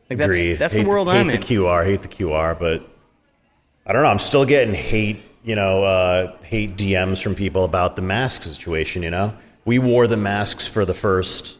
[0.09, 0.55] Like that's Agreed.
[0.55, 1.43] that's hate, the world hate I'm the in.
[1.43, 2.89] QR, hate the QR, but
[3.85, 4.09] I don't know.
[4.09, 9.03] I'm still getting hate, you know, uh, hate DMs from people about the mask situation.
[9.03, 11.59] You know, we wore the masks for the first.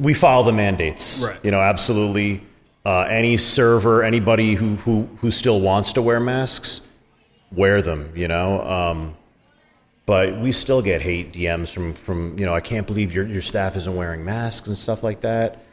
[0.00, 1.22] We follow the mandates.
[1.26, 1.38] Right.
[1.42, 2.42] You know, absolutely.
[2.86, 6.82] Uh, any server, anybody who, who who still wants to wear masks,
[7.50, 8.12] wear them.
[8.14, 8.60] You know.
[8.62, 9.16] Um,
[10.06, 13.40] but we still get hate DMs from from you know I can't believe your your
[13.40, 15.64] staff isn't wearing masks and stuff like that.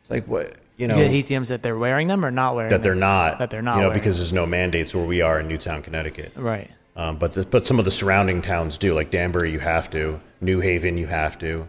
[0.00, 2.70] It's like what you know You get ATMs that they're wearing them or not wearing
[2.70, 3.00] that they're them?
[3.00, 5.48] not That they're not you know wearing because there's no mandates where we are in
[5.48, 6.32] Newtown, Connecticut.
[6.36, 6.70] Right.
[6.94, 10.20] Um, but the, but some of the surrounding towns do, like Danbury, you have to.
[10.40, 11.66] New Haven, you have to.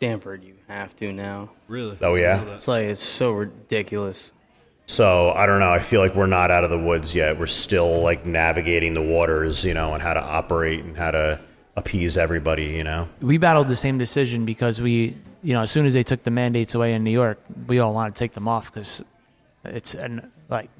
[0.00, 1.50] Stamford, you have to now.
[1.68, 1.98] Really?
[2.00, 2.36] Oh, yeah?
[2.36, 2.54] I know that.
[2.54, 4.32] It's like it's so ridiculous.
[4.86, 5.70] So I don't know.
[5.70, 7.38] I feel like we're not out of the woods yet.
[7.38, 11.38] We're still like navigating the waters, you know, and how to operate and how to
[11.76, 13.10] appease everybody, you know.
[13.20, 16.30] We battled the same decision because we, you know, as soon as they took the
[16.30, 19.04] mandates away in New York, we all wanted to take them off because
[19.66, 20.70] it's an, like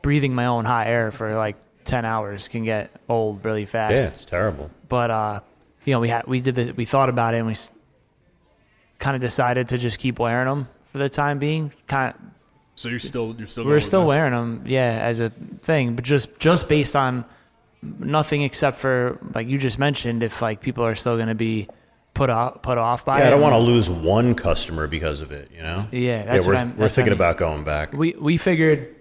[0.00, 1.56] breathing my own hot air for like
[1.86, 3.96] 10 hours can get old really fast.
[3.96, 4.70] Yeah, it's terrible.
[4.88, 5.40] but uh,
[5.84, 7.54] you know, we had we did this, we thought about it, and we
[9.00, 11.72] kind of decided to just keep wearing them for the time being.
[11.88, 12.20] Kind of,
[12.76, 13.64] So you're still you're still.
[13.64, 15.30] we're still wearing them, yeah, as a
[15.62, 17.24] thing, but just just based on
[17.82, 21.66] nothing except for like you just mentioned, if like people are still going to be
[22.14, 23.26] put off put off by Yeah, it.
[23.28, 25.86] I don't want to lose one customer because of it, you know.
[25.90, 27.20] Yeah, that's we're, what I'm- we're that's what thinking I mean.
[27.20, 27.92] about going back.
[27.94, 28.94] We we figured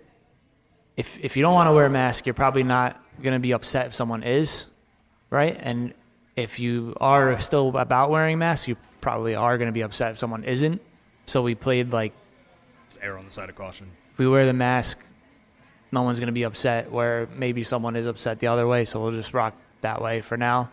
[0.96, 3.52] if if you don't want to wear a mask, you're probably not going to be
[3.54, 4.68] upset if someone is,
[5.30, 5.58] right?
[5.60, 5.94] And
[6.36, 8.78] if you are still about wearing masks, you
[9.10, 10.82] probably are going to be upset if someone isn't.
[11.26, 12.14] So we played like
[12.88, 13.88] Just err on the side of caution.
[14.12, 15.04] if we wear the mask,
[15.92, 16.92] no one's going to be upset.
[16.92, 20.38] Where maybe someone is upset the other way, so we'll just rock that way for
[20.38, 20.70] now.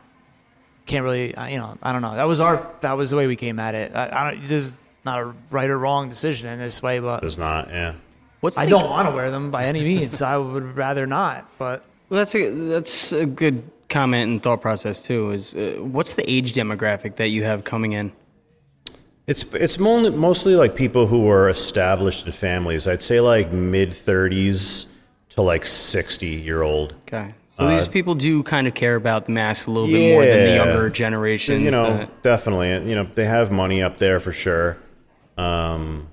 [0.85, 2.15] Can't really, uh, you know, I don't know.
[2.15, 3.95] That was our that was the way we came at it.
[3.95, 4.47] I, I don't.
[4.47, 7.95] There's not a right or wrong decision in this way, but There's not, yeah.
[8.41, 10.21] What's I the- don't want to wear them by any means.
[10.23, 11.49] I would rather not.
[11.59, 15.33] But Well, that's a that's a good comment and thought process too.
[15.33, 18.13] Is uh, what's the age demographic that you have coming in?
[19.27, 22.87] It's it's mostly like people who are established in families.
[22.87, 24.87] I'd say like mid 30s
[25.31, 26.95] to like 60 year old.
[27.09, 30.25] Okay, so these people do kind of care about the mask a little bit more
[30.25, 31.65] than the younger generations.
[31.65, 32.71] You know, that- definitely.
[32.89, 34.79] You know, they have money up there for sure.
[35.37, 36.07] Um,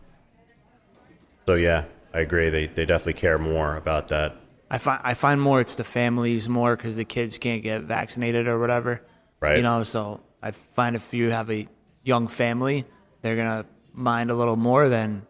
[1.45, 2.49] so yeah, I agree.
[2.49, 4.37] They they definitely care more about that.
[4.71, 8.47] I find I find more it's the families more because the kids can't get vaccinated
[8.47, 9.03] or whatever.
[9.39, 9.57] Right.
[9.57, 11.67] You know, so I find if you have a
[12.03, 12.85] young family,
[13.23, 15.25] they're gonna mind a little more than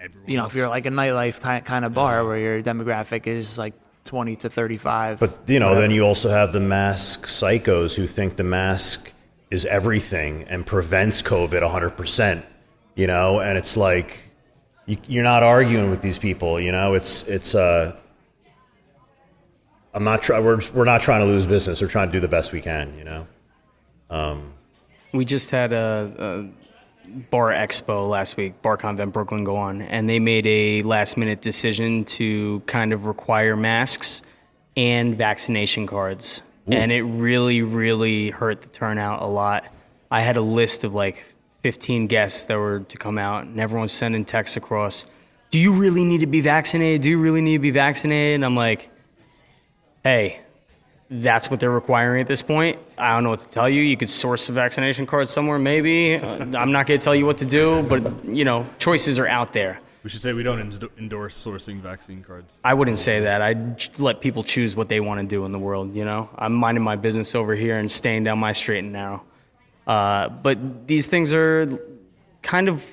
[0.00, 0.52] Everyone you know else.
[0.52, 4.36] if you're like a nightlife ty- kind of bar where your demographic is like 20
[4.36, 5.20] to 35.
[5.20, 9.12] But you know, then you also have the mask psychos who think the mask
[9.50, 12.42] is everything and prevents COVID 100%.
[12.94, 14.20] You know, and it's like
[14.86, 16.58] you, you're not arguing with these people.
[16.58, 17.96] You know, it's it's uh.
[19.92, 20.44] I'm not trying.
[20.44, 21.82] We're we're not trying to lose business.
[21.82, 22.96] We're trying to do the best we can.
[22.96, 23.26] You know.
[25.12, 26.59] we just had a, a
[27.30, 31.40] bar expo last week, Bar Convent Brooklyn go on, and they made a last minute
[31.40, 34.22] decision to kind of require masks
[34.76, 36.42] and vaccination cards.
[36.66, 39.66] And it really, really hurt the turnout a lot.
[40.08, 41.24] I had a list of like
[41.62, 45.04] 15 guests that were to come out, and everyone's sending texts across.
[45.50, 47.02] Do you really need to be vaccinated?
[47.02, 48.36] Do you really need to be vaccinated?
[48.36, 48.88] And I'm like,
[50.04, 50.40] hey,
[51.10, 52.78] that's what they're requiring at this point.
[52.96, 53.82] I don't know what to tell you.
[53.82, 56.14] You could source a vaccination card somewhere, maybe.
[56.14, 59.26] Uh, I'm not going to tell you what to do, but you know, choices are
[59.26, 59.80] out there.
[60.04, 62.60] We should say we don't endo- endorse sourcing vaccine cards.
[62.64, 63.42] I wouldn't say that.
[63.42, 65.94] I'd let people choose what they want to do in the world.
[65.94, 69.24] You know, I'm minding my business over here and staying down my straight and narrow.
[69.86, 71.68] Uh, but these things are
[72.42, 72.84] kind of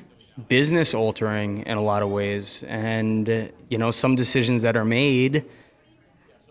[0.49, 4.83] business altering in a lot of ways, and uh, you know, some decisions that are
[4.83, 5.45] made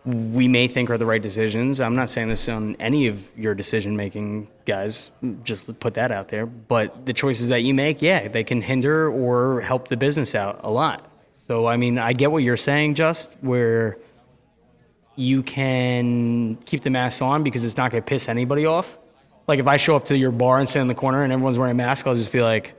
[0.07, 1.81] we may think are the right decisions.
[1.81, 5.11] I'm not saying this on any of your decision making, guys.
[5.42, 6.47] Just put that out there.
[6.47, 10.61] But the choices that you make, yeah, they can hinder or help the business out
[10.62, 11.11] a lot.
[11.49, 13.99] So, I mean, I get what you're saying, just where
[15.16, 18.99] you can keep the mask on because it's not going to piss anybody off.
[19.49, 21.59] Like if I show up to your bar and sit in the corner and everyone's
[21.59, 22.75] wearing a mask, I'll just be like,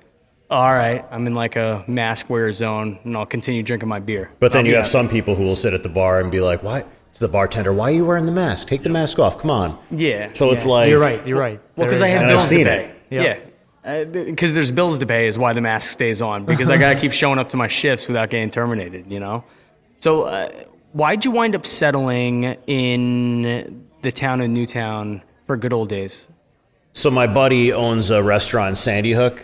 [0.49, 4.31] all right, I'm in like a mask wearer zone and I'll continue drinking my beer.
[4.39, 4.91] But then I'll you have happy.
[4.91, 6.85] some people who will sit at the bar and be like, "Why?"
[7.17, 8.67] To the bartender, "Why are you wearing the mask?
[8.67, 9.39] Take the mask off.
[9.39, 10.29] Come on." Yeah.
[10.33, 10.71] So it's yeah.
[10.71, 11.25] like You're right.
[11.25, 11.59] You're right.
[11.75, 12.33] Well, because There I is have And that.
[12.33, 12.85] Bills to pay.
[12.85, 12.95] it.
[13.09, 14.23] Yeah.
[14.25, 16.45] Because there's bills to pay is why the mask stays on.
[16.51, 19.43] Because I got to keep showing up to my shifts without getting terminated, you know?
[19.99, 20.49] So, uh,
[20.91, 26.27] why'd you wind up settling in the town of Newtown for good old days?
[26.93, 29.43] So my buddy owns a restaurant in Sandy Hook,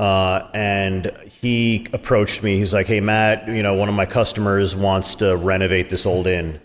[0.00, 2.58] uh, and he approached me.
[2.58, 6.26] He's like, "Hey Matt, you know, one of my customers wants to renovate this old
[6.26, 6.60] inn."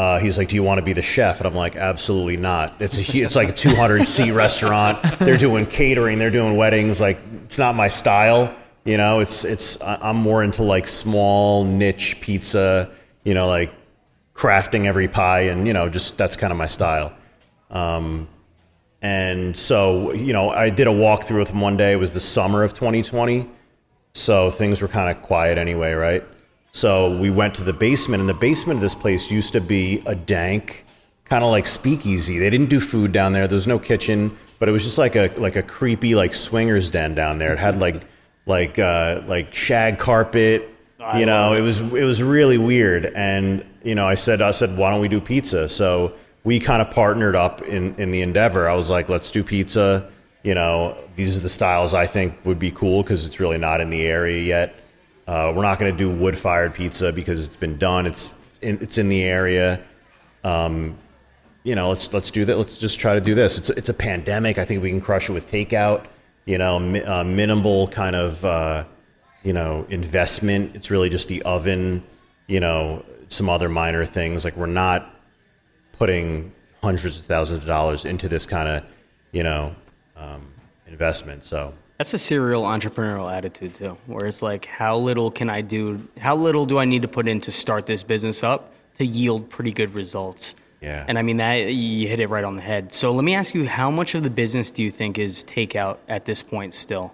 [0.00, 2.72] Uh, he's like, "Do you want to be the chef?" And I'm like, "Absolutely not.
[2.80, 5.02] It's a it's like a 200 seat restaurant.
[5.18, 6.18] They're doing catering.
[6.18, 7.02] They're doing weddings.
[7.02, 8.54] Like, it's not my style.
[8.86, 12.90] You know, it's it's I'm more into like small niche pizza.
[13.24, 13.74] You know, like
[14.34, 17.12] crafting every pie, and you know, just that's kind of my style."
[17.68, 18.26] Um,
[19.02, 21.92] and so, you know, I did a walkthrough with him one day.
[21.92, 23.46] It was the summer of 2020.
[24.14, 26.24] So things were kind of quiet anyway, right?
[26.72, 30.02] So we went to the basement, and the basement of this place used to be
[30.06, 30.84] a dank,
[31.24, 32.38] kind of like speakeasy.
[32.38, 33.48] They didn't do food down there.
[33.48, 36.90] There was no kitchen, but it was just like a like a creepy like swingers
[36.90, 37.52] den down there.
[37.52, 38.02] It had like
[38.46, 40.68] like uh, like shag carpet.
[41.16, 43.06] You know, it was it was really weird.
[43.06, 45.68] And you know, I said I said, why don't we do pizza?
[45.68, 46.12] So
[46.44, 48.68] we kind of partnered up in in the endeavor.
[48.68, 50.10] I was like, let's do pizza.
[50.42, 53.80] You know, these are the styles I think would be cool because it's really not
[53.80, 54.74] in the area yet.
[55.30, 58.04] Uh, we're not going to do wood fired pizza because it's been done.
[58.04, 59.80] It's in, it's in the area.
[60.42, 60.98] Um,
[61.62, 62.58] you know, let's let's do that.
[62.58, 63.56] Let's just try to do this.
[63.56, 64.58] It's it's a pandemic.
[64.58, 66.06] I think we can crush it with takeout.
[66.46, 68.86] You know, mi- uh, minimal kind of uh,
[69.44, 70.74] you know investment.
[70.74, 72.02] It's really just the oven.
[72.48, 74.44] You know, some other minor things.
[74.44, 75.14] Like we're not
[75.92, 76.50] putting
[76.82, 78.84] hundreds of thousands of dollars into this kind of
[79.30, 79.76] you know
[80.16, 80.48] um,
[80.88, 81.44] investment.
[81.44, 86.08] So That's a serial entrepreneurial attitude too, where it's like, how little can I do?
[86.18, 89.50] How little do I need to put in to start this business up to yield
[89.50, 90.54] pretty good results?
[90.80, 91.04] Yeah.
[91.06, 92.90] And I mean that you hit it right on the head.
[92.94, 95.98] So let me ask you, how much of the business do you think is takeout
[96.08, 97.12] at this point still?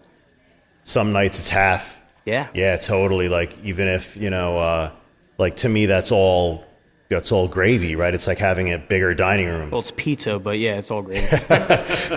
[0.84, 2.00] some nights it's half.
[2.24, 2.46] Yeah.
[2.54, 3.28] Yeah, totally.
[3.28, 4.92] Like even if you know, uh,
[5.36, 6.64] like to me, that's all.
[7.08, 8.12] That's all gravy, right?
[8.12, 9.70] It's like having a bigger dining room.
[9.70, 11.24] Well, it's pizza, but yeah, it's all gravy.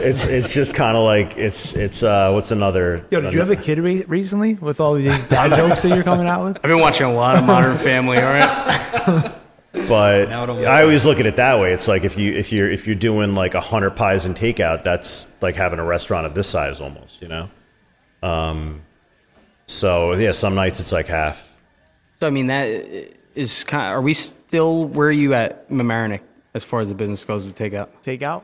[0.01, 3.05] It's it's just kind of like it's it's uh what's another?
[3.11, 6.03] Yo, did you have a kid re- recently with all these dad jokes that you're
[6.03, 6.57] coming out with?
[6.57, 8.17] I've been watching a lot of Modern Family.
[8.17, 9.35] All right.
[9.71, 11.73] But Now it only I always look at it that way.
[11.73, 14.81] It's like if you if you're if you're doing like a hundred pies and takeout,
[14.83, 17.49] that's like having a restaurant of this size almost, you know.
[18.23, 18.81] Um,
[19.67, 21.55] so yeah, some nights it's like half.
[22.19, 22.67] So I mean, that
[23.39, 23.91] is kind.
[23.91, 24.85] Of, are we still?
[24.85, 26.21] Where are you at, Mamaroneck,
[26.53, 27.89] as far as the business goes with takeout?
[28.03, 28.43] Takeout,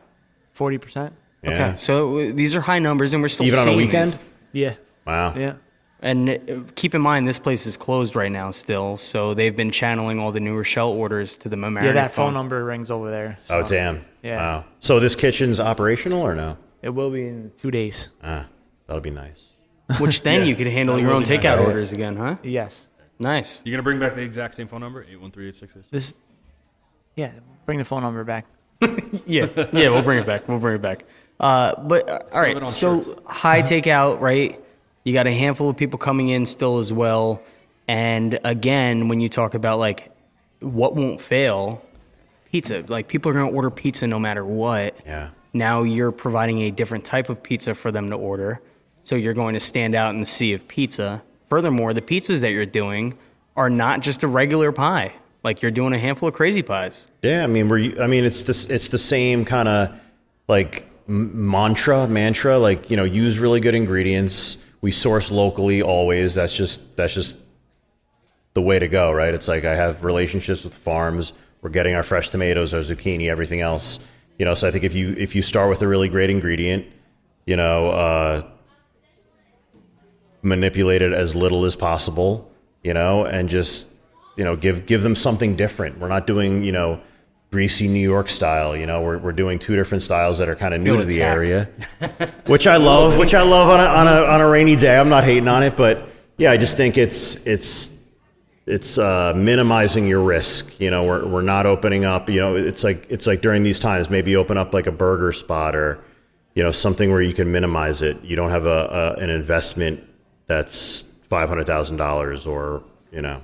[0.54, 1.14] forty percent.
[1.44, 1.52] Yeah.
[1.52, 4.12] Okay, so uh, these are high numbers, and we're still Even on a seeing weekend.
[4.14, 4.20] these.
[4.54, 4.74] Yeah,
[5.06, 5.34] Wow.
[5.38, 5.54] yeah.
[6.02, 6.38] And uh,
[6.76, 10.32] keep in mind, this place is closed right now still, so they've been channeling all
[10.32, 13.38] the newer shell orders to the Mamaroneck Yeah, that phone number rings over there.
[13.50, 14.04] Oh damn.
[14.24, 14.38] Yeah.
[14.38, 14.66] Wow.
[14.80, 16.58] So this kitchen's operational or no?
[16.82, 18.10] It will be in two days.
[18.24, 18.46] Ah,
[18.88, 19.52] that'll be nice.
[20.00, 21.60] Which then you could handle that your own takeout nice.
[21.60, 22.36] orders again, huh?
[22.44, 22.88] Yes.
[23.20, 23.62] Nice.
[23.66, 25.06] You're gonna bring back the exact same phone number?
[25.10, 25.90] Eight one three eight six six.
[25.90, 26.16] This.
[27.16, 27.32] Yeah,
[27.66, 28.46] bring the phone number back.
[29.26, 30.48] Yeah, yeah, we'll bring it back.
[30.48, 31.06] We'll bring it back.
[31.40, 33.22] Uh, but uh, all have it right, on so shirts.
[33.26, 34.60] high takeout, right?
[35.04, 37.42] You got a handful of people coming in still as well.
[37.88, 40.12] And again, when you talk about like
[40.60, 41.82] what won't fail,
[42.52, 42.84] pizza.
[42.88, 44.98] Like people are going to order pizza no matter what.
[45.06, 45.30] Yeah.
[45.54, 48.62] Now you're providing a different type of pizza for them to order.
[49.04, 51.22] So you're going to stand out in the sea of pizza.
[51.50, 53.18] Furthermore, the pizzas that you're doing
[53.56, 55.14] are not just a regular pie.
[55.44, 57.08] Like you're doing a handful of crazy pies.
[57.22, 58.02] Yeah, I mean, we're.
[58.02, 58.70] I mean, it's this.
[58.70, 59.96] It's the same kind of
[60.48, 62.58] like mantra, mantra.
[62.58, 64.64] Like you know, use really good ingredients.
[64.82, 66.34] We source locally always.
[66.34, 67.38] That's just that's just
[68.56, 69.34] the way to go, right?
[69.34, 71.34] It's like I have relationships with farms.
[71.62, 74.00] We're getting our fresh tomatoes, our zucchini, everything else.
[74.40, 76.88] You know, so I think if you if you start with a really great ingredient,
[77.46, 78.50] you know, uh,
[80.46, 82.50] manipulate it as little as possible,
[82.84, 83.88] you know, and just
[84.38, 86.00] you know give give them something different.
[86.00, 87.02] We're not doing you know
[87.52, 88.76] greasy New York style.
[88.76, 91.22] You know, we're we're doing two different styles that are kind of new to the
[91.22, 91.70] area,
[92.46, 93.18] which I love.
[93.18, 94.98] Which I love on a, on a on a rainy day.
[94.98, 97.98] I'm not hating on it, but yeah, I just think it's it's
[98.68, 100.80] it's uh, minimizing your risk.
[100.80, 102.30] You know, we're we're not opening up.
[102.30, 105.32] You know, it's like it's like during these times, maybe open up like a burger
[105.32, 106.04] spot or
[106.54, 108.24] you know something where you can minimize it.
[108.24, 110.04] You don't have a, a an investment
[110.46, 113.42] that's five hundred thousand dollars or you know.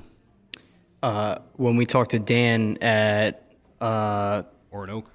[1.56, 3.44] When we talked to Dan at
[3.80, 4.44] uh,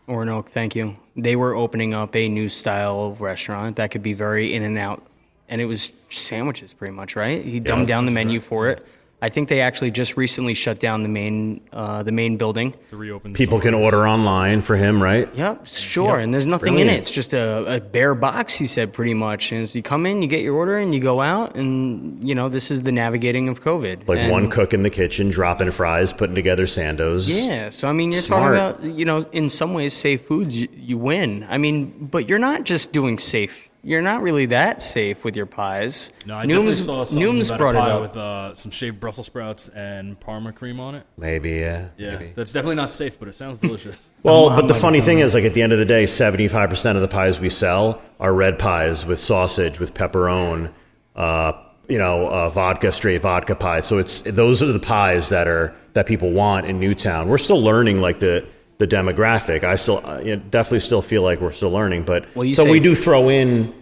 [0.07, 0.51] Or an oak.
[0.51, 0.97] Thank you.
[1.17, 4.77] They were opening up a new style of restaurant that could be very in and
[4.77, 5.07] out,
[5.49, 7.43] and it was sandwiches pretty much, right?
[7.43, 8.87] He dumbed down the menu for it.
[9.27, 12.75] I think they actually just recently shut down the main uh, the main building.
[12.91, 13.35] To reopen.
[13.35, 15.29] People can order online for him, right?
[15.35, 16.21] Yep, sure.
[16.21, 16.99] And there's nothing in it.
[17.01, 19.51] It's just a, a bare box, he said, pretty much.
[19.51, 22.37] And as you come in, you get your order, and you go out, and you
[22.37, 24.07] know this is the navigating of COVID.
[24.07, 27.27] Like And- one cook in the kitchen, dropping fries, putting together sandos.
[27.29, 28.57] Yeah, so I mean, you're Smart.
[28.57, 31.45] talking about you know, in some ways, safe foods you, you win.
[31.51, 33.71] I mean, but you're not just doing safe.
[33.87, 36.13] You're not really that safe with your pies.
[36.27, 38.03] No, I definitely Nooms, saw something Nooms about brought a it pie up.
[38.03, 41.07] with uh, some shaved Brussels sprouts and Parma cream on it.
[41.17, 41.91] Maybe, yeah.
[41.97, 42.33] Yeah, maybe.
[42.35, 44.13] that's definitely not safe, but it sounds delicious.
[44.25, 46.97] Well, but the funny thing is, like at the end of the day, seventy-five percent
[46.97, 50.73] of the pies we sell are red pies with sausage, with pepperoni,
[51.15, 51.53] uh,
[51.89, 53.79] you know, uh, vodka, straight vodka pie.
[53.83, 57.29] So it's those are the pies that are that people want in Newtown.
[57.29, 58.49] We're still learning, like the
[58.79, 59.65] the demographic.
[59.65, 62.65] I still uh, you know, definitely still feel like we're still learning, but Well, so
[62.65, 63.75] say- we do throw in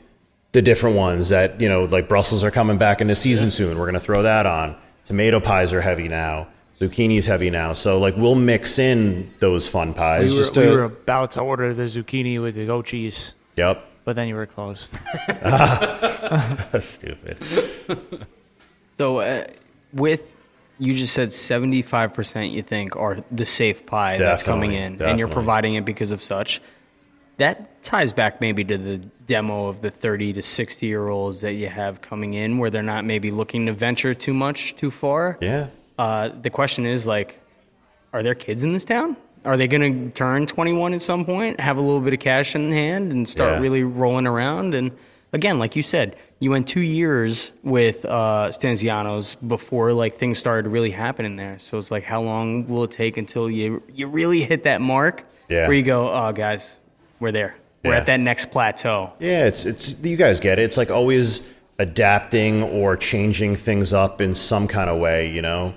[0.53, 3.77] the different ones that you know, like Brussels are coming back into season soon.
[3.79, 4.77] We're going to throw that on.
[5.05, 6.47] Tomato pies are heavy now.
[6.79, 7.73] Zucchini's heavy now.
[7.73, 10.31] So like we'll mix in those fun pies.
[10.31, 13.85] We were, just we were about to order the zucchini with the goat cheese, Yep.
[14.05, 14.97] but then you were closed.
[15.29, 17.39] That's stupid.
[18.99, 19.47] So, uh,
[19.93, 20.34] with
[20.79, 25.19] you just said 75% you think are the safe pie that's coming in, Definitely, and
[25.19, 26.61] you're providing it because of such.
[27.39, 31.55] That ties back maybe to the demo of the 30 to 60 year olds that
[31.55, 35.39] you have coming in where they're not maybe looking to venture too much too far.
[35.41, 35.69] Yeah.
[35.99, 37.41] Uh, the question is like,
[38.13, 39.17] are there kids in this town?
[39.45, 42.55] Are they going to turn 21 at some point, have a little bit of cash
[42.55, 43.61] in hand, and start Yeah.
[43.61, 44.73] really rolling around?
[44.75, 44.93] And
[45.35, 50.69] again, like you said, you went two years with uh, Stanziano's before like things started
[50.71, 51.59] really happening there.
[51.59, 55.25] So it's like, how long will it take until you you really hit that mark
[55.49, 55.67] Yeah.
[55.67, 56.79] where you go, oh, guys,
[57.21, 57.57] we're there.
[57.85, 57.99] We're Yeah.
[58.01, 59.13] at that next plateau.
[59.19, 60.63] Yeah, it's it's you guys get it.
[60.63, 61.43] It's like always
[61.79, 65.75] adapting or changing things up in some kind of way, you know.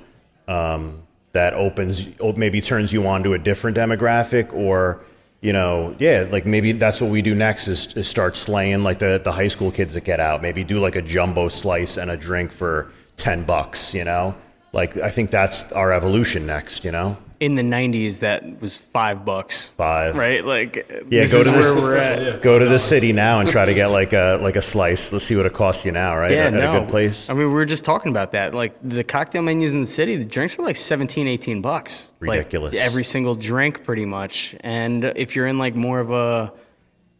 [0.47, 1.01] Um,
[1.33, 5.03] that opens maybe turns you on to a different demographic or
[5.41, 8.99] you know, yeah, like maybe that's what we do next is, is start slaying like
[8.99, 10.41] the, the high school kids that get out.
[10.41, 14.35] Maybe do like a jumbo slice and a drink for 10 bucks, you know?
[14.73, 17.17] Like I think that's our evolution next, you know?
[17.39, 19.65] In the 90s, that was five bucks.
[19.67, 20.15] Five.
[20.15, 20.43] Right?
[20.43, 20.75] Like,
[21.09, 22.41] Yeah, this go is to this where we're at.
[22.41, 25.11] go to the city now and try to get like a like a slice.
[25.13, 26.31] Let's see what it costs you now, right?
[26.31, 26.61] Yeah, at, no.
[26.61, 27.29] at a good place.
[27.29, 28.55] I mean, we were just talking about that.
[28.55, 32.15] Like the cocktail menus in the city, the drinks are like 17, 18 bucks.
[32.21, 32.75] Like, Ridiculous.
[32.83, 34.55] every single drink, pretty much.
[34.61, 36.51] And if you're in like more of a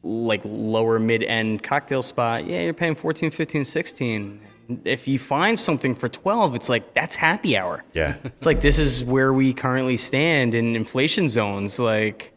[0.02, 4.42] like lower mid end cocktail spot, yeah, you're paying 14, 15, 16.
[4.84, 7.84] If you find something for 12, it's like that's happy hour.
[7.94, 8.16] Yeah.
[8.26, 11.80] It's like this is where we currently stand in inflation zones.
[11.80, 12.34] Like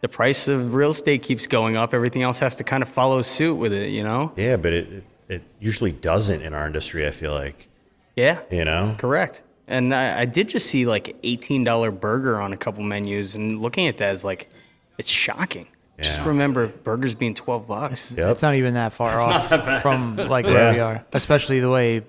[0.00, 3.22] the price of real estate keeps going up, everything else has to kind of follow
[3.22, 4.32] suit with it, you know?
[4.36, 7.06] Yeah, but it, it usually doesn't in our industry.
[7.06, 7.68] I feel like
[8.16, 8.40] Yeah.
[8.50, 8.94] you know.
[8.98, 9.42] Correct.
[9.66, 13.60] And I, I did just see like eighteen dollar burger on a couple menus, and
[13.62, 14.50] looking at that is like,
[14.98, 15.66] it's shocking.
[16.00, 18.12] Just remember burgers being twelve bucks.
[18.16, 18.32] Yep.
[18.32, 19.48] It's not even that far off
[19.82, 20.52] from like Yeah.
[20.52, 22.02] where we are, especially the way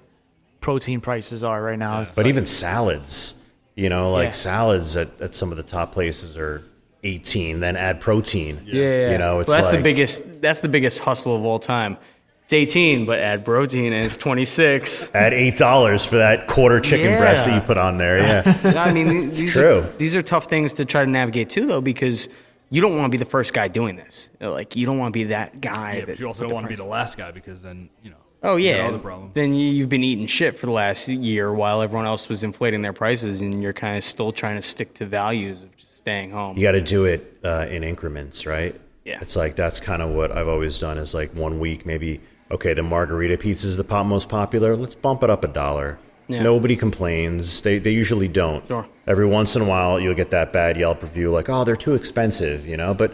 [0.60, 2.02] protein prices are right now.
[2.02, 3.36] It's But like- even salads,
[3.76, 4.32] you know, like Yeah.
[4.32, 6.64] salads at, at some of the top places are
[7.04, 7.60] eighteen.
[7.60, 8.62] Then add protein.
[8.66, 10.42] Yeah, You know, it's well, that's like the biggest.
[10.42, 11.98] That's the biggest hustle of all time.
[12.46, 15.08] It's eighteen, but add protein, and it's twenty six.
[15.14, 18.18] add eight dollars for that quarter chicken breast that you put on there.
[18.20, 18.74] Yeah.
[18.84, 19.80] I mean, these, these true.
[19.80, 22.30] Are, these are tough things to try to navigate too, though, because
[22.76, 24.30] you don't want to be the first guy doing this.
[24.42, 25.94] Like, you don't want to be that guy.
[25.94, 28.10] Yeah, that but you also don't want to be the last guy because then you
[28.12, 28.18] know.
[28.44, 28.88] Oh You got yeah.
[28.88, 29.32] other problems.
[29.34, 32.82] Then you- you've been eating shit for the last year while everyone else was inflating
[32.84, 36.32] their prices, and you're kind of still trying to stick to values of just staying
[36.32, 36.56] home.
[36.58, 38.80] You got to do it uh, in increments, right?
[39.04, 39.20] Yeah.
[39.22, 40.98] It's like that's kind of what I've always done.
[40.98, 42.20] Is like one week, maybe
[42.52, 44.76] okay, the margarita pizza is the pop most popular.
[44.76, 45.98] Let's bump it up a dollar.
[46.28, 46.42] Yeah.
[46.44, 47.62] Nobody complains.
[47.62, 48.68] They they usually don't.
[48.68, 48.86] Sure.
[49.08, 51.94] Every once in a while, you'll get that bad Yelp review, like, "Oh, they're too
[51.94, 52.94] expensive," you know.
[52.96, 53.12] But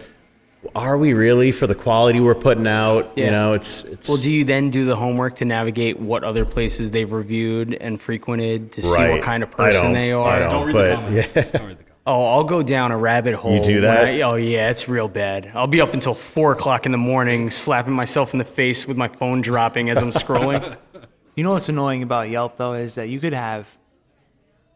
[0.76, 3.12] are we really for the quality we're putting out?
[3.16, 3.26] Yeah.
[3.26, 6.46] You know, it's it's Well, do you then do the homework to navigate what other
[6.46, 10.16] places they've reviewed and frequented to see what kind of I person don't- they I
[10.16, 10.40] are?
[10.40, 10.50] don't.
[10.52, 11.36] Don't read but, the comments.
[11.36, 11.42] yeah.
[11.44, 11.84] Don't read the comments.
[12.08, 13.54] Oh, I'll go down a rabbit hole.
[13.56, 14.06] You do that?
[14.06, 15.52] I- oh yeah, it's real bad.
[15.54, 18.98] I'll be up until four o'clock in the morning, slapping myself in the face with
[18.98, 20.78] my phone dropping as I'm scrolling.
[21.36, 23.78] You know what's annoying about Yelp though is that you could have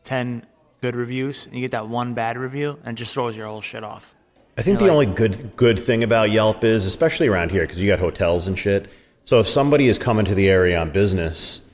[0.04, 0.46] ten
[0.82, 3.62] good reviews and you get that one bad review and it just throws your whole
[3.62, 4.14] shit off.
[4.58, 7.62] I think You're the like- only good good thing about Yelp is, especially around here,
[7.64, 8.90] because you got hotels and shit.
[9.26, 11.68] So if somebody is coming to the area on business,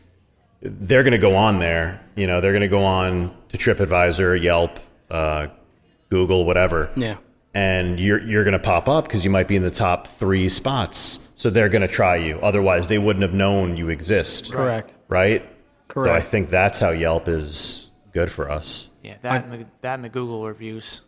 [0.62, 2.02] they're going to go on there.
[2.16, 4.80] You know, they're going to go on to TripAdvisor, Yelp,
[5.10, 5.48] uh,
[6.10, 6.90] Google, whatever.
[6.96, 7.18] Yeah.
[7.54, 10.48] And you're you're going to pop up because you might be in the top three
[10.50, 11.20] spots.
[11.42, 12.40] So they're going to try you.
[12.40, 14.52] Otherwise, they wouldn't have known you exist.
[14.54, 14.94] Correct.
[15.08, 15.44] Right.
[15.88, 16.08] Correct.
[16.12, 18.90] So I think that's how Yelp is good for us.
[19.02, 21.02] Yeah, that and the, that and the Google reviews.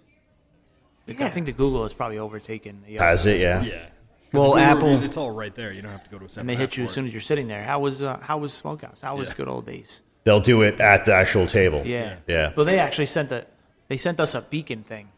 [1.08, 3.04] I think the Google has probably overtaken the Yelp.
[3.04, 3.42] Has it?
[3.42, 3.62] Yeah.
[3.62, 3.72] Yeah.
[3.82, 3.90] 'Cause
[4.34, 5.72] Well, Google Apple- review, it's all right there.
[5.72, 6.42] You don't have to go to a separate.
[6.42, 7.64] And they hit app you as for soon as you're sitting there.
[7.64, 9.02] How was uh, how was Smokehouse?
[9.02, 9.36] How was Yeah.
[9.36, 10.02] good old days?
[10.24, 11.84] They'll do it at the actual table.
[11.86, 12.16] Yeah.
[12.28, 12.54] Yeah.
[12.56, 13.46] Well, they actually sent a
[13.88, 15.10] they sent us a beacon thing,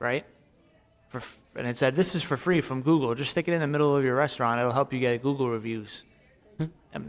[0.00, 0.26] right?
[1.10, 3.14] For f- and it said this is for free from Google.
[3.14, 4.60] Just stick it in the middle of your restaurant.
[4.60, 6.04] It'll help you get Google reviews,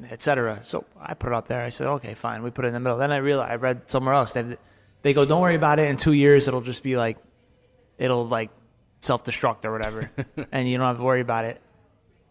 [0.09, 0.59] etc.
[0.63, 1.63] So I put it up there.
[1.63, 2.43] I said, okay, fine.
[2.43, 2.97] We put it in the middle.
[2.97, 4.59] Then I realized I read somewhere else that
[5.01, 5.89] they go, don't worry about it.
[5.89, 7.17] In two years, it'll just be like
[7.97, 8.49] it'll like
[9.01, 10.11] self destruct or whatever,
[10.51, 11.61] and you don't have to worry about it.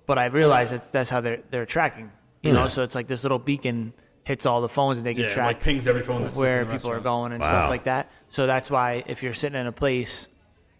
[0.07, 2.11] But I realized that's that's how they're they're tracking.
[2.43, 3.93] You know, so it's like this little beacon
[4.25, 6.63] hits all the phones and they can Yeah, track like pings every phone that where
[6.63, 7.49] in the people are going and Wow.
[7.49, 8.09] stuff like that.
[8.29, 10.29] So that's why if you're sitting in a place,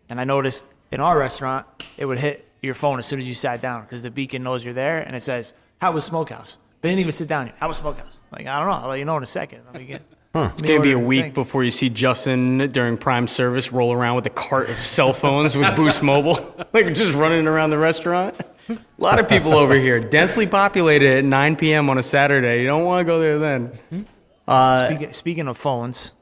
[0.09, 1.67] and I noticed in our restaurant,
[1.97, 4.65] it would hit your phone as soon as you sat down because the beacon knows
[4.65, 7.47] you're there and it says, "How was Smokehouse?" They didn't even sit down.
[7.47, 7.57] yet.
[7.59, 8.19] How was Smokehouse?
[8.33, 8.75] Like I don't know.
[8.75, 9.63] I'll let you know in a second.
[9.73, 10.03] Let me get.
[10.35, 14.27] It's gonna be a week before you see Justin during prime service roll around with
[14.27, 18.37] a cart of cell phones with Boost Mobile, like just running around the restaurant.
[18.69, 21.89] A lot of people over here, densely populated at 9 p.m.
[21.89, 22.61] on a Saturday.
[22.61, 23.73] You don't want to go there then.
[23.75, 24.07] Speaking,
[24.47, 26.13] uh, speaking of phones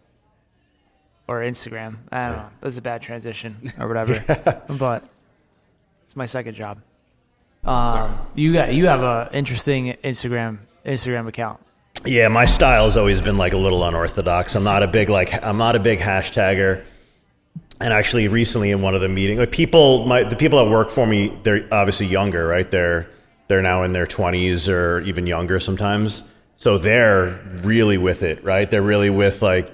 [1.29, 2.51] or Instagram, I don't know.
[2.61, 4.23] It was a bad transition or whatever.
[4.69, 5.05] but
[6.05, 6.81] it's my second job.
[7.65, 11.61] Um, you got you have a interesting Instagram Instagram account.
[12.05, 14.55] Yeah, my style's always been like a little unorthodox.
[14.55, 16.85] I'm not a big like I'm not a big hashtagger.
[17.81, 20.91] And actually, recently in one of the meetings, like people, my the people that work
[20.91, 22.71] for me, they're obviously younger, right?
[22.71, 23.11] They're
[23.49, 26.23] they're now in their 20s or even younger sometimes.
[26.57, 28.71] So they're really with it, right?
[28.71, 29.71] They're really with like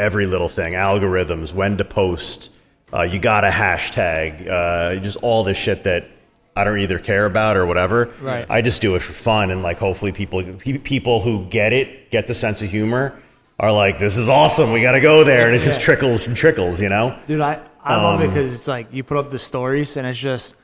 [0.00, 2.50] every little thing, algorithms, when to post.
[2.92, 6.08] Uh, you got a hashtag, uh, just all this shit that
[6.56, 8.10] I don't either care about or whatever.
[8.20, 8.44] Right.
[8.50, 10.42] I just do it for fun, and like hopefully people
[10.82, 13.14] people who get it, get the sense of humor,
[13.60, 14.72] are like, "This is awesome.
[14.72, 17.16] We got to go there," and it just trickles and trickles, you know.
[17.28, 20.06] Dude, I, I love it Um, because it's like you put up the stories and
[20.06, 20.56] it's just,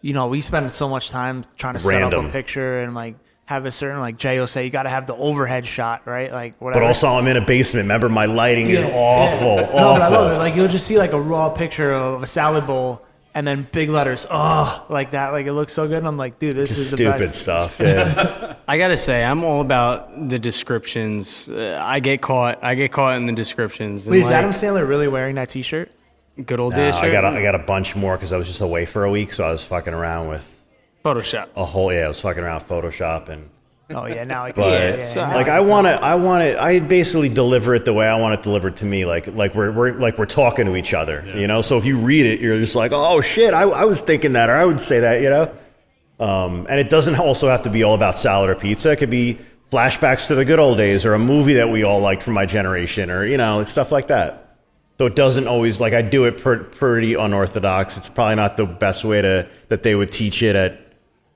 [0.00, 3.16] you know, we spend so much time trying to set up a picture and like
[3.46, 6.30] have a certain, like Jay will say, you got to have the overhead shot, right?
[6.32, 6.82] Like whatever.
[6.82, 7.84] But also, I'm in a basement.
[7.84, 8.90] Remember, my lighting is Yeah.
[8.92, 10.38] awful, no, but I love it.
[10.38, 13.02] Like you'll just see like a raw picture of a salad bowl
[13.34, 15.30] and then big letters, oh, like that.
[15.30, 15.98] Like it looks so good.
[15.98, 17.34] And I'm like, dude, this is the Stupid best.
[17.36, 17.78] stuff.
[17.80, 18.54] Yeah.
[18.66, 21.48] I gotta say, I'm all about the descriptions.
[21.48, 22.64] Uh, I get caught.
[22.64, 24.06] I get caught in the descriptions.
[24.08, 25.92] Wait, is like, Adam Sandler really wearing that T-shirt?
[26.44, 26.94] good old No, days?
[26.96, 29.10] I got a, I got a bunch more because I was just away for a
[29.10, 30.55] week, so I was fucking around with
[31.06, 31.48] Photoshop.
[31.56, 32.04] a whole yeah.
[32.04, 33.50] I was fucking around with Photoshop and.
[33.88, 34.64] Oh yeah, now I can.
[34.64, 36.58] But yeah, yeah, so, like can I want to, I want it.
[36.58, 39.06] I basically deliver it the way I want it delivered to me.
[39.06, 41.62] Like like we're, we're like we're talking to each other, you know.
[41.62, 44.50] So if you read it, you're just like, oh shit, I, I was thinking that,
[44.50, 45.54] or I would say that, you know.
[46.18, 48.90] Um, and it doesn't also have to be all about salad or pizza.
[48.90, 49.38] It could be
[49.70, 52.46] flashbacks to the good old days, or a movie that we all liked from my
[52.46, 54.56] generation, or you know, it's stuff like that.
[54.98, 57.96] So it doesn't always like I do it per, pretty unorthodox.
[57.98, 60.85] It's probably not the best way to that they would teach it at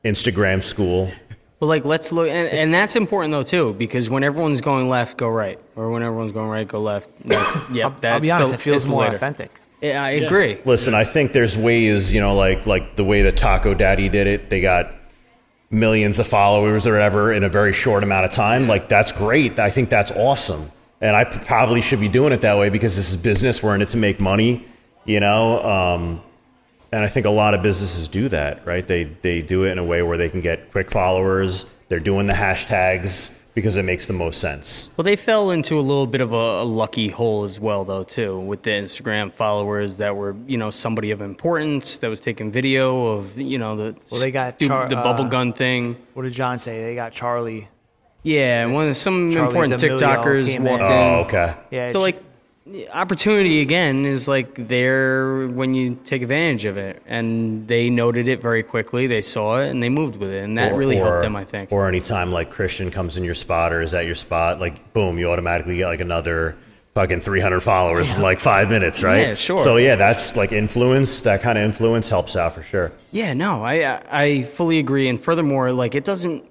[0.04, 1.10] Instagram school.
[1.60, 5.18] Well, like let's look, and, and that's important though too, because when everyone's going left,
[5.18, 7.10] go right, or when everyone's going right, go left.
[7.24, 8.00] That's yep.
[8.00, 9.16] That's I'll be honest, the, it feels more later.
[9.16, 9.60] authentic.
[9.82, 10.58] Yeah, I agree.
[10.64, 14.26] Listen, I think there's ways, you know, like like the way that Taco Daddy did
[14.26, 14.50] it.
[14.50, 14.94] They got
[15.70, 18.66] millions of followers or whatever in a very short amount of time.
[18.66, 19.58] Like that's great.
[19.58, 20.70] I think that's awesome.
[21.00, 23.62] And I probably should be doing it that way because this is business.
[23.62, 24.66] We're in it to make money,
[25.04, 25.64] you know.
[25.64, 26.22] Um,
[26.92, 28.86] and I think a lot of businesses do that, right?
[28.86, 31.66] They they do it in a way where they can get quick followers.
[31.88, 34.90] They're doing the hashtags because it makes the most sense.
[34.96, 38.04] Well, they fell into a little bit of a, a lucky hole as well, though,
[38.04, 42.52] too, with the Instagram followers that were, you know, somebody of importance that was taking
[42.52, 45.96] video of, you know, the Well, they got stu- Char- the bubble uh, gun thing.
[46.14, 46.80] What did John say?
[46.84, 47.66] They got Charli.
[48.22, 50.92] Yeah, and when some Charli important D'Amelio TikTokers walked in.
[50.92, 51.02] in.
[51.02, 51.54] Oh, okay.
[51.72, 51.90] Yeah.
[51.90, 52.22] So like
[52.92, 58.40] opportunity again is like there when you take advantage of it and they noted it
[58.40, 61.04] very quickly they saw it and they moved with it and that Or- really or-
[61.06, 64.06] helped them i think Or anytime like Christian comes in your spot or is at
[64.06, 66.56] your spot, like boom, you automatically get like another
[66.94, 69.20] fucking 300 followers in like five minutes, right?
[69.28, 69.58] Yeah, sure.
[69.58, 71.20] So yeah, that's like influence.
[71.22, 72.92] That kind of influence helps out for sure.
[73.12, 76.44] yeah no I- i fully agree and furthermore like it doesn't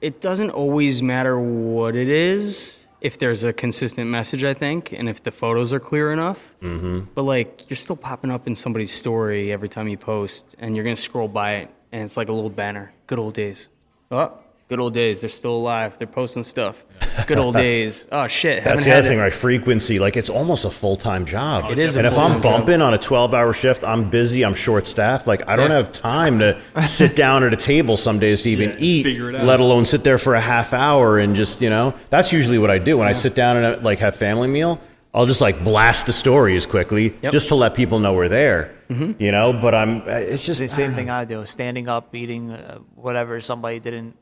[0.00, 2.75] it doesn't always matter what it is
[3.06, 6.40] if there's a consistent message i think and if the photos are clear enough.
[6.60, 6.98] Mm-hmm.
[7.14, 10.84] but like you're still popping up in somebody's story every time you post and you're
[10.88, 12.92] gonna scroll by it and it's like a little banner.
[13.06, 13.68] Good old days.
[14.10, 16.84] Oh good old days they're still alive they're posting stuff
[17.26, 19.32] good old days oh shit That's the had other it- thing, right?
[19.32, 21.70] Frequency, like it's almost a full time job.
[21.70, 22.58] It is a and if I'm full-time job.
[22.66, 25.26] bumping on a 12 hour shift, I'm busy, I'm short staffed.
[25.26, 25.76] Like I don't Yeah.
[25.76, 29.28] have time to sit down at a table some days to even Yeah, eat, figure
[29.30, 29.44] it out.
[29.44, 31.94] let alone sit there for a half hour and just you know.
[32.10, 34.80] That's usually what I do when I sit down and like have family meal.
[35.14, 37.32] I'll just like blast the stories quickly Yep.
[37.32, 38.72] just to let people know we're there.
[38.88, 40.02] You know, but I'm.
[40.06, 41.44] It's just It's the same thing I do.
[41.46, 44.14] Standing up, eating uh, whatever somebody didn't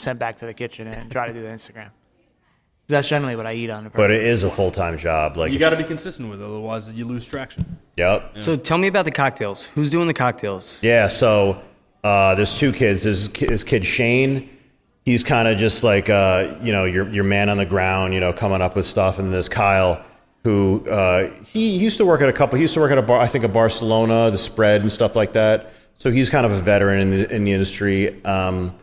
[0.00, 1.90] send back to the kitchen and try to do the Instagram.
[2.88, 3.90] That's generally what I eat on the.
[3.90, 5.36] But it is a full time job.
[5.36, 7.78] Like, You got to be consistent with it, otherwise you lose traction.
[7.96, 8.32] yep.
[8.40, 9.66] So tell me about the cocktails.
[9.66, 10.82] Who's doing the cocktails?
[10.82, 11.62] Yeah, so
[12.02, 13.04] uh, there's two kids.
[13.04, 14.48] There's this kid Shane.
[15.04, 18.20] He's kind of just like uh, you know your your man on the ground, you
[18.20, 19.18] know, coming up with stuff.
[19.18, 20.04] And there's Kyle,
[20.44, 22.56] who uh, he used to work at a couple.
[22.56, 25.14] He used to work at a bar, I think, a Barcelona, the spread and stuff
[25.14, 25.72] like that.
[25.94, 28.22] So he's kind of a veteran in the in the industry.
[28.24, 28.74] Um,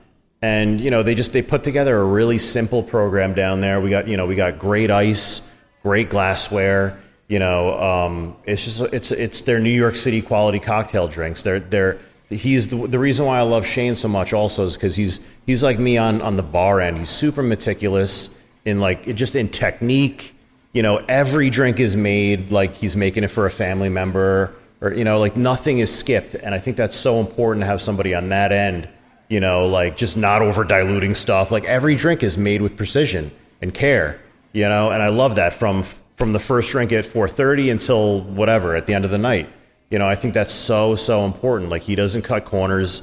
[0.41, 3.81] and you know they just they put together a really simple program down there.
[3.81, 5.49] We got you know we got great ice,
[5.83, 6.99] great glassware.
[7.27, 11.41] You know, um, it's just it's it's their New York City quality cocktail drinks.
[11.41, 11.97] They're they're
[12.29, 15.63] he's the, the reason why I love Shane so much also is because he's he's
[15.63, 16.99] like me on on the bar end.
[16.99, 20.35] He's super meticulous in like just in technique.
[20.73, 24.93] You know, every drink is made like he's making it for a family member, or
[24.93, 26.35] you know, like nothing is skipped.
[26.35, 28.87] And I think that's so important to have somebody on that end.
[29.29, 31.51] You know, like just not over diluting stuff.
[31.51, 34.19] Like every drink is made with precision and care.
[34.53, 35.83] You know, and I love that from
[36.15, 39.47] from the first drink at 4:30 until whatever at the end of the night.
[39.89, 41.69] You know, I think that's so so important.
[41.69, 43.01] Like he doesn't cut corners.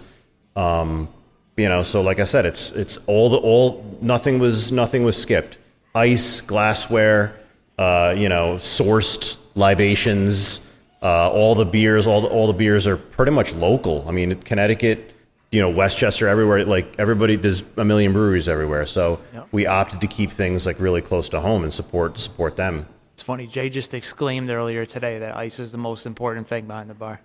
[0.57, 1.09] Um,
[1.57, 5.21] you know, so like I said, it's it's all the all nothing was nothing was
[5.21, 5.59] skipped.
[5.95, 7.39] Ice, glassware,
[7.79, 10.69] uh, you know, sourced libations,
[11.03, 14.05] uh, all the beers, all the, all the beers are pretty much local.
[14.09, 15.14] I mean, Connecticut,
[15.51, 16.65] you know, Westchester, everywhere.
[16.65, 18.87] Like everybody, there's a million breweries everywhere.
[18.87, 19.21] So
[19.53, 22.87] we opted to keep things like really close to home and support support them.
[23.13, 23.47] It's funny.
[23.47, 27.21] Jay just exclaimed earlier today that ice is the most important thing behind the bar,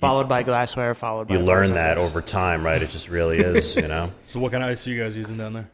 [0.00, 2.80] followed by glassware, followed by You learn that over time, right?
[2.80, 4.12] It just really is, you know.
[4.26, 5.68] So what kind of ice are you guys using down there?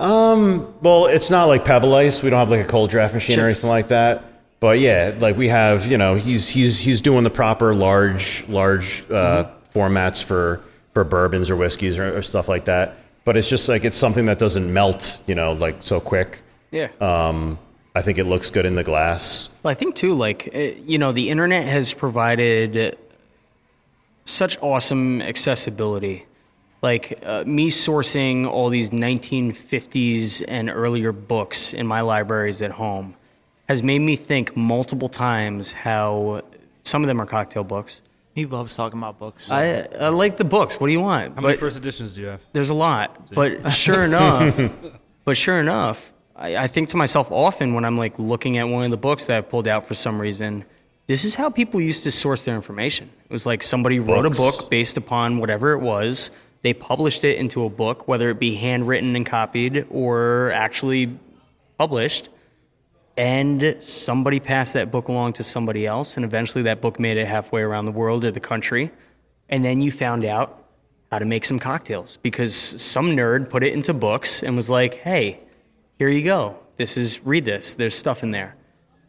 [0.00, 2.22] Um well, it's not like Pebble Ice.
[2.22, 4.24] We don't have like a cold draft machine or anything like that.
[4.58, 9.08] But yeah, like we have, you know, he's he's he's doing the proper large large
[9.10, 10.60] uh, formats for
[10.92, 12.96] for bourbons or whiskeys or, or stuff like that.
[13.24, 16.42] But it's just like it's something that doesn't melt, you know, like so quick.
[16.70, 16.88] Yeah.
[17.00, 17.58] Um,
[17.94, 19.48] I think it looks good in the glass.
[19.62, 22.98] Well, I think too, like eh, you know, the internet has provided
[24.24, 26.26] such awesome accessibility.
[26.80, 33.14] Like uh, me sourcing all these 1950s and earlier books in my libraries at home
[33.68, 36.42] has made me think multiple times how
[36.82, 38.02] some of them are cocktail books.
[38.34, 39.50] He loves talking about books.
[39.50, 40.80] I, I like the books.
[40.80, 41.34] What do you want?
[41.34, 42.40] How many But- first editions do you have?
[42.52, 44.58] there's a lot, but sure enough,
[45.24, 48.84] but sure enough, I, I think to myself often when I'm like looking at one
[48.84, 50.64] of the books that I pulled out for some reason,
[51.08, 53.10] this is how people used to source their information.
[53.28, 56.30] It was like somebody wrote a book based upon whatever it was.
[56.62, 61.18] They published it into a book, whether it be handwritten and copied or actually
[61.76, 62.28] published.
[63.16, 67.26] And somebody passed that book along to somebody else, and eventually that book made it
[67.26, 68.90] halfway around the world or the country.
[69.48, 70.64] And then you found out
[71.10, 74.94] how to make some cocktails because some nerd put it into books and was like,
[74.94, 75.40] hey,
[75.98, 76.58] here you go.
[76.76, 77.74] This is, read this.
[77.74, 78.56] There's stuff in there.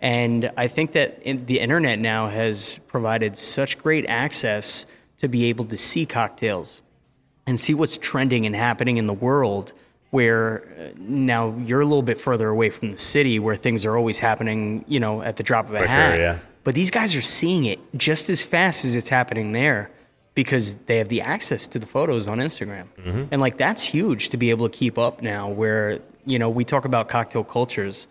[0.02, 4.86] And I think that in, the internet now has provided such great access
[5.20, 6.82] to be able to see cocktails
[7.48, 9.72] and see what's trending and happening in the world
[10.14, 13.98] where uh, now you're a little bit further away from the city where things are
[13.98, 16.20] always happening, you know, at the drop of a Quicker, hat.
[16.20, 16.38] yeah.
[16.64, 19.90] But these guys are seeing it just as fast as it's happening there
[20.36, 22.86] because they have the access to the photos on Instagram.
[23.32, 26.64] And like that's huge to be able to keep up now where, you know, we
[26.64, 28.06] talk about cocktail cultures.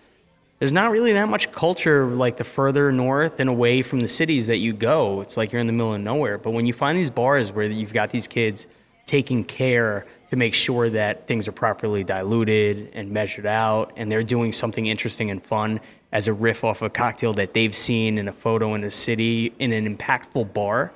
[0.59, 4.49] There's not really that much culture like the further north and away from the cities
[4.49, 5.21] that you go.
[5.21, 6.37] It's like you're in the middle of nowhere.
[6.37, 8.67] But when you find these bars where you've got these kids
[9.07, 14.23] taking care to make sure that things are properly diluted and measured out and they're
[14.23, 15.79] doing something interesting and fun
[16.11, 19.53] as a riff off a cocktail that they've seen in a photo in a city
[19.59, 20.91] in an impactful bar,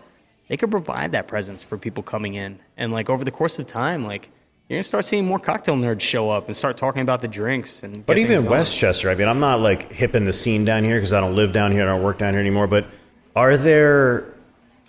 [0.48, 2.58] they could provide that presence for people coming in.
[2.78, 4.30] And like over the course of time, like
[4.70, 7.82] you're gonna start seeing more cocktail nerds show up and start talking about the drinks
[7.82, 8.06] and.
[8.06, 8.58] But even things in going.
[8.60, 11.36] Westchester, I mean, I'm not like hip in the scene down here because I don't
[11.36, 12.68] live down here, I don't work down here anymore.
[12.68, 12.86] But
[13.34, 14.32] are there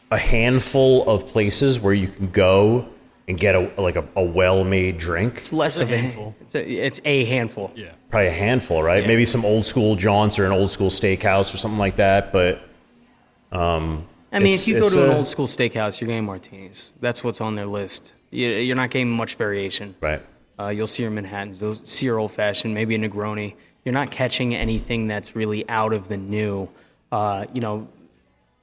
[0.09, 2.87] a handful of places where you can go
[3.27, 5.37] and get a like a, a well-made drink?
[5.39, 6.35] it's less of a handful.
[6.41, 7.71] It's a, it's a handful.
[7.75, 7.91] Yeah.
[8.09, 9.05] Probably a handful, right?
[9.05, 12.31] Maybe some old school jaunts or an old school steakhouse or something like that.
[12.31, 12.63] But
[13.51, 16.93] um, I mean, if you go it's to an old school steakhouse, you're getting martinis.
[17.01, 18.13] That's what's on their list.
[18.31, 19.95] You- You're not getting much variation.
[20.01, 20.21] right,
[20.59, 23.55] Uh, you'll see your Manhattans, you'll see your old fashioned, maybe a Negroni.
[23.85, 26.67] You're not catching anything that's really out of the new.
[27.11, 27.87] Uh, you know,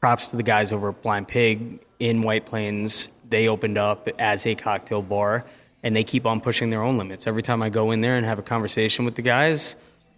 [0.01, 3.09] props to the guys over at Blind Pig in White Plains.
[3.29, 5.45] They opened up as a cocktail bar,
[5.83, 7.27] and they keep on pushing their own limits.
[7.27, 9.77] Every time I go in there and have a conversation with the guys,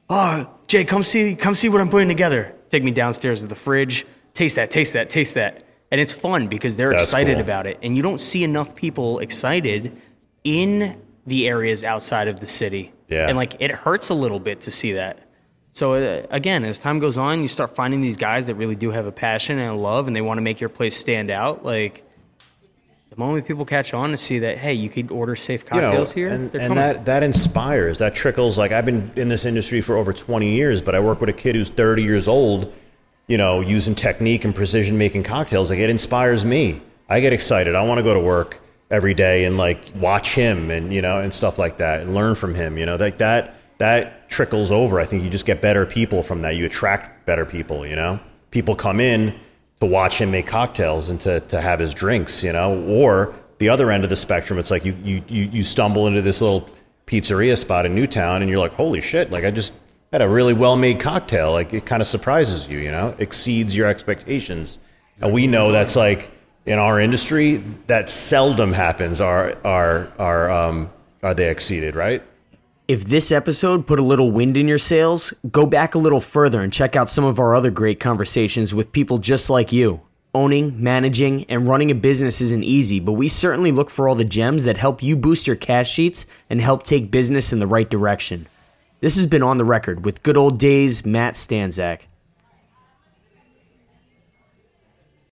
[0.09, 2.54] oh, Jay, come see, come see what I'm putting together.
[2.70, 4.07] Take me downstairs to the fridge.
[4.34, 5.64] Taste that, taste that, taste that.
[5.90, 7.42] And it's fun because they're That's excited cool.
[7.42, 7.78] about it.
[7.82, 9.96] And you don't see enough people excited
[10.44, 12.92] in the areas outside of the city.
[13.09, 13.28] Yeah.
[13.28, 15.20] And like it hurts a little bit to see that.
[15.72, 18.90] So uh, again, as time goes on, you start finding these guys that really do
[18.90, 21.64] have a passion and a love, and they want to make your place stand out.
[21.64, 22.02] Like
[23.17, 25.89] the moment people catch on to see that, hey, you could order safe you know,
[25.89, 28.59] cocktails here, and, and that that inspires, that trickles.
[28.59, 31.33] Like I've been in this industry for over 20 years, but I work with a
[31.33, 32.73] kid who's 30 years old.
[33.27, 35.71] You know, using technique and precision making cocktails.
[35.71, 36.81] Like it inspires me.
[37.09, 37.75] I get excited.
[37.75, 41.19] I want to go to work every day and like watch him and you know
[41.19, 42.79] and stuff like that and learn from him.
[42.79, 45.01] You know, like that that trickles over.
[45.01, 46.55] I think you just get better people from that.
[46.55, 47.87] You attract better people.
[47.87, 49.35] You know, people come in
[49.81, 53.68] to watch him make cocktails and to, to have his drinks, you know, or the
[53.68, 56.68] other end of the spectrum, it's like you, you, you, stumble into this little
[57.07, 59.74] pizzeria spot in Newtown and you're like, holy shit, like I just
[60.12, 61.53] had a really well made cocktail.
[61.53, 64.79] Like it kind of surprises you, you know, exceeds your expectations.
[65.20, 66.31] And we know that's like
[66.64, 67.57] in our industry,
[67.87, 69.20] that seldom happens.
[69.20, 70.91] Are, are, are, um,
[71.22, 72.22] are they exceeded, right?
[72.89, 76.61] If this episode put a little wind in your sails, go back a little further
[76.62, 80.03] and check out some of our other great conversations with people just like you.
[80.32, 84.24] Owning, managing, and running a business isn't easy, but we certainly look for all the
[84.24, 87.91] gems that help you boost your cash sheets and help take business in the right
[87.91, 88.47] direction.
[89.01, 92.03] This has been On the Record with good old days Matt Stanzak.